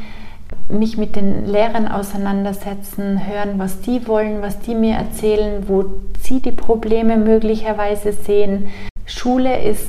mich 0.69 0.97
mit 0.97 1.15
den 1.15 1.47
Lehrern 1.47 1.89
auseinandersetzen, 1.89 3.27
hören, 3.27 3.59
was 3.59 3.81
die 3.81 4.09
wollen, 4.09 4.43
was 4.43 4.59
die 4.61 4.75
mir 4.75 4.97
erzählen, 4.97 5.69
wo 5.69 5.85
sie 6.21 6.41
die 6.41 6.53
Probleme 6.53 7.17
möglicherweise 7.17 8.13
sehen. 8.13 8.69
Schule 9.05 9.63
ist 9.63 9.89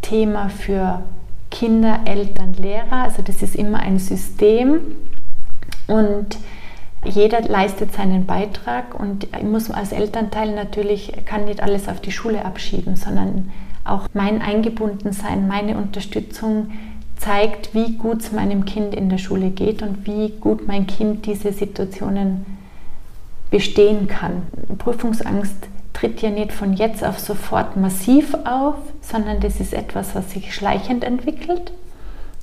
Thema 0.00 0.48
für 0.48 1.02
Kinder, 1.50 2.00
Eltern, 2.04 2.54
Lehrer, 2.54 3.04
also 3.04 3.22
das 3.22 3.42
ist 3.42 3.54
immer 3.54 3.80
ein 3.80 3.98
System 3.98 4.80
und 5.86 6.38
jeder 7.04 7.40
leistet 7.42 7.92
seinen 7.92 8.26
Beitrag 8.26 8.98
und 8.98 9.28
muss 9.42 9.70
als 9.70 9.92
Elternteil 9.92 10.54
natürlich, 10.54 11.12
kann 11.24 11.44
nicht 11.44 11.62
alles 11.62 11.88
auf 11.88 12.00
die 12.00 12.12
Schule 12.12 12.44
abschieben, 12.44 12.96
sondern 12.96 13.50
auch 13.84 14.06
mein 14.14 14.40
Eingebundensein, 14.40 15.46
meine 15.46 15.76
Unterstützung 15.76 16.70
zeigt, 17.16 17.74
wie 17.74 17.96
gut 17.96 18.22
es 18.22 18.32
meinem 18.32 18.64
Kind 18.64 18.94
in 18.94 19.08
der 19.08 19.18
Schule 19.18 19.50
geht 19.50 19.82
und 19.82 20.06
wie 20.06 20.30
gut 20.40 20.66
mein 20.66 20.86
Kind 20.86 21.26
diese 21.26 21.52
Situationen 21.52 22.44
bestehen 23.50 24.08
kann. 24.08 24.42
Prüfungsangst 24.78 25.68
tritt 25.92 26.22
ja 26.22 26.30
nicht 26.30 26.52
von 26.52 26.74
jetzt 26.74 27.04
auf 27.04 27.18
sofort 27.18 27.76
massiv 27.76 28.34
auf, 28.44 28.76
sondern 29.00 29.40
das 29.40 29.60
ist 29.60 29.72
etwas, 29.72 30.14
was 30.14 30.32
sich 30.32 30.54
schleichend 30.54 31.04
entwickelt. 31.04 31.72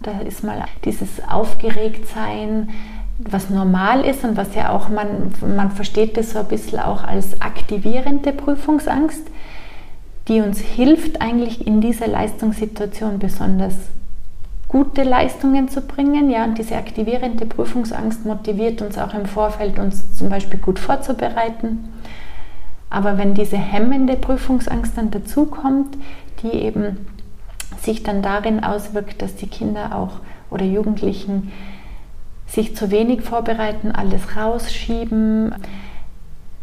Da 0.01 0.19
ist 0.21 0.43
mal 0.43 0.65
dieses 0.85 1.21
Aufgeregtsein, 1.29 2.69
was 3.29 3.49
normal 3.49 4.05
ist 4.05 4.23
und 4.23 4.37
was 4.37 4.55
ja 4.55 4.69
auch 4.69 4.89
man, 4.89 5.33
man 5.55 5.71
versteht 5.71 6.17
das 6.17 6.31
so 6.31 6.39
ein 6.39 6.47
bisschen 6.47 6.79
auch 6.79 7.03
als 7.03 7.41
aktivierende 7.41 8.31
Prüfungsangst, 8.31 9.27
die 10.27 10.41
uns 10.41 10.59
hilft 10.59 11.21
eigentlich 11.21 11.65
in 11.67 11.81
dieser 11.81 12.07
Leistungssituation 12.07 13.19
besonders 13.19 13.75
gute 14.67 15.03
Leistungen 15.03 15.67
zu 15.67 15.81
bringen. 15.81 16.29
Ja, 16.29 16.45
und 16.45 16.57
diese 16.57 16.77
aktivierende 16.77 17.45
Prüfungsangst 17.45 18.25
motiviert 18.25 18.81
uns 18.81 18.97
auch 18.97 19.13
im 19.13 19.25
Vorfeld, 19.25 19.77
uns 19.79 20.15
zum 20.15 20.29
Beispiel 20.29 20.59
gut 20.59 20.79
vorzubereiten. 20.79 21.89
Aber 22.89 23.17
wenn 23.17 23.33
diese 23.33 23.57
hemmende 23.57 24.15
Prüfungsangst 24.15 24.97
dann 24.97 25.11
dazukommt, 25.11 25.97
die 26.41 26.51
eben 26.51 27.05
sich 27.81 28.03
dann 28.03 28.21
darin 28.21 28.63
auswirkt, 28.63 29.21
dass 29.21 29.35
die 29.35 29.47
Kinder 29.47 29.95
auch 29.95 30.19
oder 30.49 30.65
Jugendlichen 30.65 31.51
sich 32.51 32.75
zu 32.75 32.91
wenig 32.91 33.21
vorbereiten, 33.21 33.91
alles 33.91 34.35
rausschieben, 34.35 35.55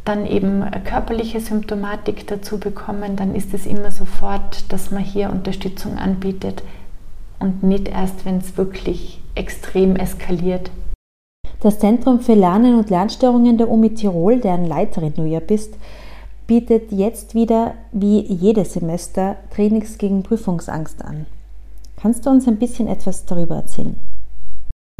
dann 0.04 0.26
eben 0.26 0.64
körperliche 0.84 1.40
Symptomatik 1.40 2.26
dazu 2.26 2.58
bekommen, 2.58 3.16
dann 3.16 3.34
ist 3.34 3.54
es 3.54 3.66
immer 3.66 3.90
sofort, 3.90 4.70
dass 4.72 4.90
man 4.90 5.02
hier 5.02 5.30
Unterstützung 5.30 5.98
anbietet 5.98 6.62
und 7.38 7.62
nicht 7.62 7.88
erst, 7.88 8.24
wenn 8.24 8.38
es 8.38 8.56
wirklich 8.56 9.20
extrem 9.34 9.96
eskaliert. 9.96 10.70
Das 11.60 11.78
Zentrum 11.78 12.20
für 12.20 12.34
Lernen 12.34 12.76
und 12.76 12.90
Lernstörungen 12.90 13.58
der 13.58 13.70
UMI 13.70 13.94
Tirol, 13.94 14.40
deren 14.40 14.66
Leiterin 14.66 15.14
du 15.14 15.24
ja 15.24 15.40
bist, 15.40 15.74
bietet 16.46 16.92
jetzt 16.92 17.34
wieder 17.34 17.74
wie 17.92 18.20
jedes 18.20 18.74
Semester 18.74 19.36
Trainings 19.54 19.98
gegen 19.98 20.22
Prüfungsangst 20.22 21.04
an. 21.04 21.26
Kannst 22.00 22.24
du 22.24 22.30
uns 22.30 22.46
ein 22.46 22.58
bisschen 22.58 22.88
etwas 22.88 23.26
darüber 23.26 23.56
erzählen? 23.56 23.96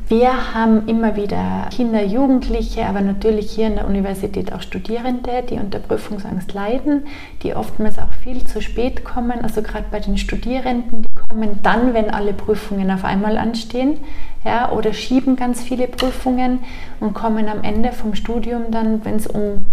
Wir 0.09 0.55
haben 0.55 0.89
immer 0.89 1.17
wieder 1.17 1.69
Kinder, 1.71 2.03
Jugendliche, 2.03 2.87
aber 2.87 3.03
natürlich 3.03 3.51
hier 3.51 3.67
in 3.67 3.75
der 3.75 3.87
Universität 3.87 4.55
auch 4.55 4.63
Studierende, 4.63 5.43
die 5.43 5.57
unter 5.57 5.81
Prüfungsangst 5.81 6.55
leiden, 6.55 7.03
die 7.43 7.55
oftmals 7.55 7.99
auch 7.99 8.13
viel 8.23 8.43
zu 8.47 8.63
spät 8.63 9.05
kommen. 9.05 9.43
Also 9.43 9.61
gerade 9.61 9.85
bei 9.91 10.01
den 10.01 10.17
Studierenden, 10.17 11.03
die 11.03 11.15
kommen 11.29 11.59
dann, 11.63 11.93
wenn 11.93 12.09
alle 12.09 12.33
Prüfungen 12.33 12.91
auf 12.91 13.05
einmal 13.05 13.37
anstehen, 13.37 13.99
ja, 14.47 14.73
oder 14.73 14.95
schieben 14.95 15.37
ganz 15.37 15.63
viele 15.63 15.87
Prüfungen 15.87 16.61
und 17.01 17.13
kommen 17.13 17.47
am 17.47 17.63
Ende 17.63 17.93
vom 17.93 18.15
Studium 18.15 18.71
dann, 18.71 19.05
wenn 19.05 19.17
es 19.17 19.27
um 19.27 19.67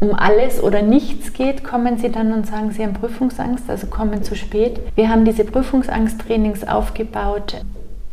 um 0.00 0.12
alles 0.12 0.62
oder 0.62 0.82
nichts 0.82 1.32
geht, 1.32 1.64
kommen 1.64 1.98
sie 1.98 2.10
dann 2.10 2.32
und 2.32 2.46
sagen, 2.46 2.72
sie 2.72 2.82
haben 2.82 2.94
Prüfungsangst, 2.94 3.70
also 3.70 3.86
kommen 3.86 4.22
zu 4.22 4.36
spät. 4.36 4.80
Wir 4.96 5.08
haben 5.08 5.24
diese 5.24 5.44
Prüfungsangsttrainings 5.44 6.66
aufgebaut, 6.66 7.64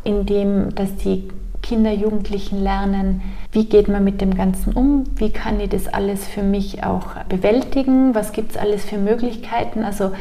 indem 0.04 0.74
dass 0.76 0.95
die 0.95 1.28
Kinder, 1.62 1.91
Jugendlichen 1.91 2.62
lernen, 2.62 3.21
wie 3.52 3.65
geht 3.65 3.88
man 3.88 4.04
mit 4.04 4.21
dem 4.21 4.36
Ganzen 4.36 4.74
um, 4.74 5.06
wie 5.15 5.32
kann 5.32 5.60
ich 5.60 5.69
das 5.69 5.88
alles 5.88 6.28
für 6.28 6.43
mich 6.43 6.84
auch 6.84 7.15
bewältigen, 7.30 8.13
was 8.15 8.34
gibt 8.34 8.52
es 8.52 8.58
alles 8.58 8.86
für 8.86 8.97
Möglichkeiten. 8.97 9.84
Also 9.84 10.12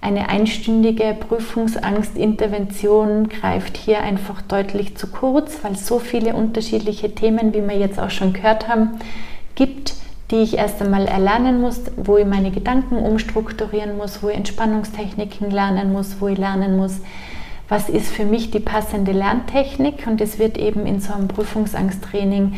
eine 0.00 0.28
einstündige 0.28 1.16
Prüfungsangstintervention 1.28 3.28
greift 3.28 3.76
hier 3.76 4.00
einfach 4.00 4.42
deutlich 4.42 4.96
zu 4.96 5.08
kurz, 5.08 5.58
weil 5.62 5.72
es 5.72 5.86
so 5.86 5.98
viele 5.98 6.34
unterschiedliche 6.34 7.12
Themen, 7.14 7.52
wie 7.52 7.66
wir 7.66 7.76
jetzt 7.76 7.98
auch 7.98 8.10
schon 8.10 8.32
gehört 8.32 8.68
haben, 8.68 9.00
gibt, 9.56 9.94
die 10.30 10.36
ich 10.36 10.56
erst 10.56 10.80
einmal 10.80 11.06
erlernen 11.06 11.60
muss, 11.60 11.80
wo 11.96 12.16
ich 12.16 12.26
meine 12.26 12.52
Gedanken 12.52 12.96
umstrukturieren 12.96 13.96
muss, 13.96 14.22
wo 14.22 14.28
ich 14.28 14.36
Entspannungstechniken 14.36 15.50
lernen 15.50 15.92
muss, 15.92 16.20
wo 16.20 16.28
ich 16.28 16.38
lernen 16.38 16.76
muss, 16.76 17.00
was 17.68 17.88
ist 17.88 18.10
für 18.10 18.24
mich 18.24 18.50
die 18.50 18.60
passende 18.60 19.12
Lerntechnik 19.12 20.06
und 20.06 20.20
es 20.20 20.38
wird 20.38 20.56
eben 20.56 20.86
in 20.86 21.00
so 21.00 21.12
einem 21.12 21.28
Prüfungsangsttraining 21.28 22.54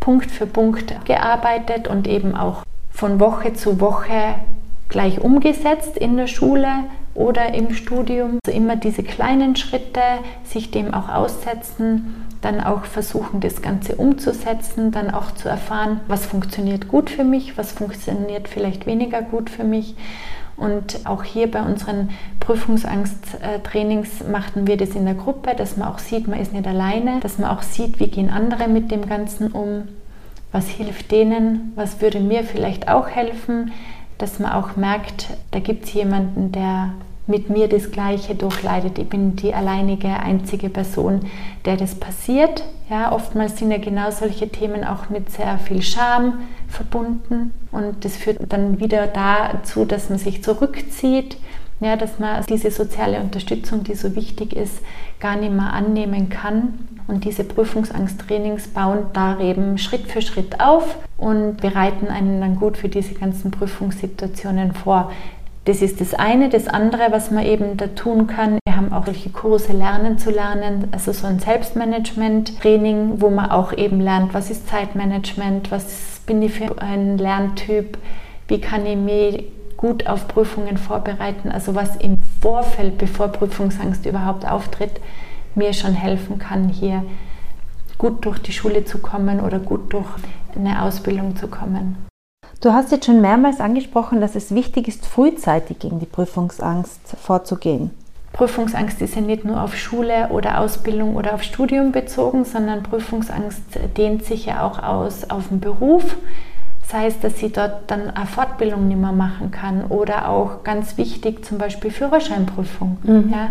Punkt 0.00 0.30
für 0.30 0.46
Punkt 0.46 0.94
gearbeitet 1.04 1.88
und 1.88 2.06
eben 2.06 2.34
auch 2.34 2.62
von 2.90 3.20
Woche 3.20 3.54
zu 3.54 3.80
Woche 3.80 4.36
gleich 4.88 5.20
umgesetzt 5.20 5.96
in 5.96 6.16
der 6.16 6.26
Schule 6.26 6.68
oder 7.14 7.54
im 7.54 7.74
Studium. 7.74 8.38
Also 8.44 8.56
immer 8.56 8.76
diese 8.76 9.02
kleinen 9.02 9.56
Schritte, 9.56 10.00
sich 10.44 10.70
dem 10.70 10.92
auch 10.92 11.08
aussetzen, 11.08 12.26
dann 12.40 12.60
auch 12.60 12.84
versuchen, 12.84 13.40
das 13.40 13.62
Ganze 13.62 13.96
umzusetzen, 13.96 14.92
dann 14.92 15.10
auch 15.10 15.32
zu 15.32 15.48
erfahren, 15.48 16.00
was 16.08 16.26
funktioniert 16.26 16.88
gut 16.88 17.10
für 17.10 17.24
mich, 17.24 17.56
was 17.56 17.72
funktioniert 17.72 18.48
vielleicht 18.48 18.86
weniger 18.86 19.22
gut 19.22 19.48
für 19.48 19.64
mich 19.64 19.96
und 20.56 21.06
auch 21.06 21.24
hier 21.24 21.50
bei 21.50 21.62
unseren 21.62 22.10
Prüfungsangst-Trainings 22.40 24.24
machten 24.30 24.66
wir 24.66 24.76
das 24.76 24.90
in 24.90 25.04
der 25.04 25.14
Gruppe, 25.14 25.54
dass 25.56 25.76
man 25.76 25.88
auch 25.88 25.98
sieht, 25.98 26.28
man 26.28 26.40
ist 26.40 26.52
nicht 26.52 26.66
alleine, 26.66 27.20
dass 27.20 27.38
man 27.38 27.50
auch 27.50 27.62
sieht, 27.62 27.98
wie 28.00 28.08
gehen 28.08 28.30
andere 28.30 28.68
mit 28.68 28.90
dem 28.90 29.06
Ganzen 29.06 29.50
um, 29.50 29.88
was 30.52 30.68
hilft 30.68 31.10
denen, 31.10 31.72
was 31.74 32.00
würde 32.00 32.20
mir 32.20 32.44
vielleicht 32.44 32.88
auch 32.88 33.08
helfen, 33.08 33.72
dass 34.18 34.38
man 34.38 34.52
auch 34.52 34.76
merkt, 34.76 35.28
da 35.50 35.58
gibt 35.58 35.84
es 35.84 35.92
jemanden, 35.94 36.52
der 36.52 36.90
mit 37.26 37.48
mir 37.48 37.68
das 37.68 37.90
Gleiche 37.90 38.34
durchleidet. 38.34 38.98
Ich 38.98 39.08
bin 39.08 39.36
die 39.36 39.54
alleinige, 39.54 40.08
einzige 40.08 40.68
Person, 40.68 41.20
der 41.64 41.76
das 41.76 41.94
passiert. 41.94 42.64
Ja, 42.90 43.12
oftmals 43.12 43.58
sind 43.58 43.70
ja 43.70 43.78
genau 43.78 44.10
solche 44.10 44.48
Themen 44.48 44.84
auch 44.84 45.08
mit 45.08 45.30
sehr 45.30 45.58
viel 45.58 45.80
Scham 45.82 46.40
verbunden 46.68 47.54
und 47.72 48.04
das 48.04 48.16
führt 48.16 48.40
dann 48.52 48.78
wieder 48.78 49.06
dazu, 49.06 49.86
dass 49.86 50.10
man 50.10 50.18
sich 50.18 50.42
zurückzieht, 50.42 51.38
ja, 51.80 51.96
dass 51.96 52.18
man 52.18 52.44
diese 52.46 52.70
soziale 52.70 53.20
Unterstützung, 53.20 53.84
die 53.84 53.94
so 53.94 54.14
wichtig 54.14 54.54
ist, 54.54 54.80
gar 55.18 55.36
nicht 55.36 55.52
mehr 55.52 55.72
annehmen 55.72 56.28
kann. 56.28 56.78
Und 57.06 57.24
diese 57.24 57.44
Prüfungsangsttrainings 57.44 58.68
bauen 58.68 59.06
da 59.12 59.38
eben 59.40 59.76
Schritt 59.76 60.06
für 60.06 60.22
Schritt 60.22 60.60
auf 60.60 60.96
und 61.18 61.58
bereiten 61.58 62.08
einen 62.08 62.40
dann 62.40 62.56
gut 62.56 62.76
für 62.76 62.88
diese 62.88 63.14
ganzen 63.14 63.50
Prüfungssituationen 63.50 64.72
vor. 64.72 65.10
Das 65.64 65.80
ist 65.80 66.00
das 66.00 66.12
eine. 66.12 66.50
Das 66.50 66.68
andere, 66.68 67.10
was 67.10 67.30
man 67.30 67.44
eben 67.44 67.76
da 67.76 67.86
tun 67.86 68.26
kann, 68.26 68.58
wir 68.66 68.76
haben 68.76 68.92
auch 68.92 69.06
solche 69.06 69.30
Kurse 69.30 69.72
Lernen 69.72 70.18
zu 70.18 70.30
lernen, 70.30 70.88
also 70.92 71.12
so 71.12 71.26
ein 71.26 71.38
Selbstmanagement-Training, 71.38 73.20
wo 73.22 73.30
man 73.30 73.50
auch 73.50 73.72
eben 73.72 74.00
lernt, 74.00 74.34
was 74.34 74.50
ist 74.50 74.68
Zeitmanagement, 74.68 75.70
was 75.70 76.20
bin 76.26 76.42
ich 76.42 76.52
für 76.52 76.80
ein 76.82 77.16
Lerntyp, 77.16 77.96
wie 78.48 78.60
kann 78.60 78.84
ich 78.84 78.96
mich 78.96 79.44
gut 79.76 80.06
auf 80.06 80.28
Prüfungen 80.28 80.76
vorbereiten, 80.76 81.50
also 81.50 81.74
was 81.74 81.96
im 81.96 82.18
Vorfeld, 82.40 82.98
bevor 82.98 83.28
Prüfungsangst 83.28 84.06
überhaupt 84.06 84.46
auftritt, 84.46 85.00
mir 85.54 85.72
schon 85.72 85.94
helfen 85.94 86.38
kann, 86.38 86.68
hier 86.68 87.04
gut 87.96 88.24
durch 88.24 88.38
die 88.38 88.52
Schule 88.52 88.84
zu 88.84 88.98
kommen 88.98 89.40
oder 89.40 89.58
gut 89.58 89.92
durch 89.92 90.08
eine 90.56 90.82
Ausbildung 90.82 91.36
zu 91.36 91.48
kommen. 91.48 91.96
Du 92.60 92.72
hast 92.72 92.92
jetzt 92.92 93.06
schon 93.06 93.20
mehrmals 93.20 93.60
angesprochen, 93.60 94.20
dass 94.20 94.34
es 94.34 94.54
wichtig 94.54 94.88
ist, 94.88 95.06
frühzeitig 95.06 95.78
gegen 95.78 96.00
die 96.00 96.06
Prüfungsangst 96.06 97.16
vorzugehen. 97.20 97.90
Prüfungsangst 98.32 99.00
ist 99.00 99.14
ja 99.14 99.20
nicht 99.20 99.44
nur 99.44 99.62
auf 99.62 99.76
Schule 99.76 100.28
oder 100.30 100.60
Ausbildung 100.60 101.14
oder 101.14 101.34
auf 101.34 101.42
Studium 101.42 101.92
bezogen, 101.92 102.44
sondern 102.44 102.82
Prüfungsangst 102.82 103.62
dehnt 103.96 104.24
sich 104.24 104.46
ja 104.46 104.66
auch 104.66 104.82
aus 104.82 105.30
auf 105.30 105.48
den 105.48 105.60
Beruf. 105.60 106.16
Das 106.82 106.94
heißt, 106.94 107.24
dass 107.24 107.38
sie 107.38 107.50
dort 107.50 107.90
dann 107.90 108.10
eine 108.10 108.26
Fortbildung 108.26 108.88
nicht 108.88 109.00
mehr 109.00 109.12
machen 109.12 109.50
kann 109.50 109.84
oder 109.84 110.28
auch 110.28 110.64
ganz 110.64 110.98
wichtig 110.98 111.44
zum 111.44 111.58
Beispiel 111.58 111.90
Führerscheinprüfung. 111.90 112.98
Mhm. 113.04 113.30
Ja, 113.32 113.50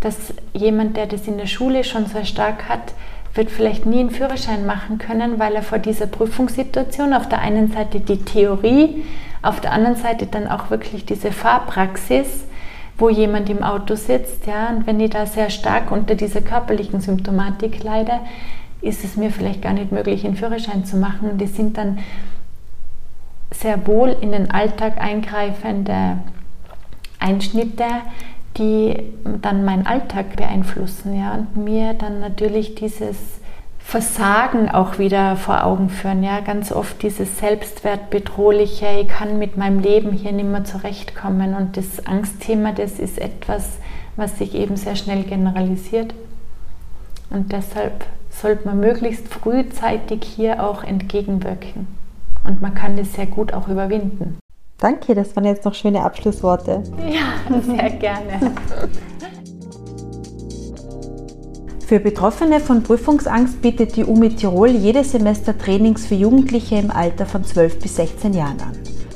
dass 0.00 0.16
jemand, 0.52 0.96
der 0.96 1.06
das 1.06 1.26
in 1.26 1.38
der 1.38 1.46
Schule 1.46 1.82
schon 1.82 2.06
sehr 2.06 2.24
stark 2.24 2.68
hat, 2.68 2.92
wird 3.36 3.50
vielleicht 3.50 3.86
nie 3.86 4.00
einen 4.00 4.10
Führerschein 4.10 4.66
machen 4.66 4.98
können, 4.98 5.38
weil 5.38 5.54
er 5.54 5.62
vor 5.62 5.78
dieser 5.78 6.06
Prüfungssituation 6.06 7.12
auf 7.12 7.28
der 7.28 7.40
einen 7.40 7.70
Seite 7.72 8.00
die 8.00 8.24
Theorie, 8.24 9.04
auf 9.42 9.60
der 9.60 9.72
anderen 9.72 9.96
Seite 9.96 10.26
dann 10.26 10.48
auch 10.48 10.70
wirklich 10.70 11.04
diese 11.04 11.32
Fahrpraxis, 11.32 12.44
wo 12.98 13.08
jemand 13.08 13.50
im 13.50 13.62
Auto 13.62 13.94
sitzt, 13.94 14.46
ja, 14.46 14.68
und 14.70 14.86
wenn 14.86 15.00
ich 15.00 15.10
da 15.10 15.26
sehr 15.26 15.50
stark 15.50 15.90
unter 15.90 16.14
dieser 16.14 16.40
körperlichen 16.40 17.00
Symptomatik 17.00 17.82
leide, 17.82 18.20
ist 18.80 19.04
es 19.04 19.16
mir 19.16 19.30
vielleicht 19.30 19.62
gar 19.62 19.72
nicht 19.72 19.92
möglich, 19.92 20.24
einen 20.24 20.36
Führerschein 20.36 20.84
zu 20.84 20.96
machen. 20.96 21.30
Und 21.30 21.38
die 21.38 21.46
sind 21.46 21.76
dann 21.76 21.98
sehr 23.50 23.86
wohl 23.86 24.16
in 24.20 24.32
den 24.32 24.50
Alltag 24.50 24.98
eingreifende 24.98 26.18
Einschnitte, 27.18 27.84
die 28.58 28.96
dann 29.42 29.64
meinen 29.64 29.86
Alltag 29.86 30.36
beeinflussen 30.36 31.18
ja, 31.18 31.34
und 31.34 31.56
mir 31.56 31.94
dann 31.94 32.20
natürlich 32.20 32.74
dieses 32.74 33.16
Versagen 33.78 34.68
auch 34.68 34.98
wieder 34.98 35.36
vor 35.36 35.64
Augen 35.64 35.90
führen. 35.90 36.24
Ja, 36.24 36.40
ganz 36.40 36.72
oft 36.72 37.00
dieses 37.02 37.38
Selbstwertbedrohliche, 37.38 38.86
ich 39.00 39.08
kann 39.08 39.38
mit 39.38 39.56
meinem 39.56 39.78
Leben 39.78 40.10
hier 40.10 40.32
nicht 40.32 40.48
mehr 40.48 40.64
zurechtkommen. 40.64 41.54
Und 41.54 41.76
das 41.76 42.04
Angstthema, 42.04 42.72
das 42.72 42.98
ist 42.98 43.18
etwas, 43.18 43.78
was 44.16 44.38
sich 44.38 44.54
eben 44.56 44.76
sehr 44.76 44.96
schnell 44.96 45.22
generalisiert. 45.22 46.14
Und 47.30 47.52
deshalb 47.52 48.04
sollte 48.30 48.66
man 48.66 48.80
möglichst 48.80 49.28
frühzeitig 49.28 50.24
hier 50.24 50.64
auch 50.64 50.82
entgegenwirken. 50.82 51.86
Und 52.42 52.60
man 52.62 52.74
kann 52.74 52.96
das 52.96 53.12
sehr 53.12 53.26
gut 53.26 53.52
auch 53.52 53.68
überwinden. 53.68 54.38
Danke, 54.78 55.14
das 55.14 55.34
waren 55.34 55.46
jetzt 55.46 55.64
noch 55.64 55.74
schöne 55.74 56.02
Abschlussworte. 56.02 56.82
Ja, 57.08 57.60
sehr 57.60 57.90
gerne. 57.90 58.52
Für 61.86 62.00
Betroffene 62.00 62.60
von 62.60 62.82
Prüfungsangst 62.82 63.62
bietet 63.62 63.96
die 63.96 64.04
UMI 64.04 64.30
Tirol 64.34 64.70
jedes 64.70 65.12
Semester 65.12 65.56
Trainings 65.56 66.06
für 66.06 66.16
Jugendliche 66.16 66.76
im 66.76 66.90
Alter 66.90 67.26
von 67.26 67.44
12 67.44 67.78
bis 67.78 67.96
16 67.96 68.34
Jahren 68.34 68.60
an. 68.60 68.72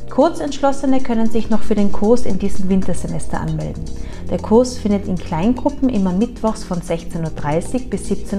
Kurzentschlossene 0.09 1.01
können 1.01 1.29
sich 1.29 1.51
noch 1.51 1.63
für 1.63 1.75
den 1.75 1.93
Kurs 1.93 2.27
in 2.27 2.39
diesem 2.39 2.69
Wintersemester 2.69 3.41
anmelden. 3.41 3.85
Der 4.31 4.39
Kurs 4.39 4.79
findet 4.79 5.09
in 5.09 5.17
Kleingruppen 5.17 5.89
immer 5.89 6.13
mittwochs 6.13 6.65
von 6.65 6.81
16.30 6.81 7.75
Uhr 7.75 7.91
bis 7.91 8.11
17.45 8.11 8.39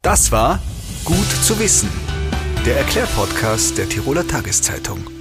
Das 0.02 0.32
war 0.32 0.60
Gut 1.04 1.30
zu 1.42 1.58
wissen, 1.58 1.88
der 2.66 2.78
Erklärpodcast 2.78 3.78
der 3.78 3.88
Tiroler 3.88 4.26
Tageszeitung. 4.26 5.17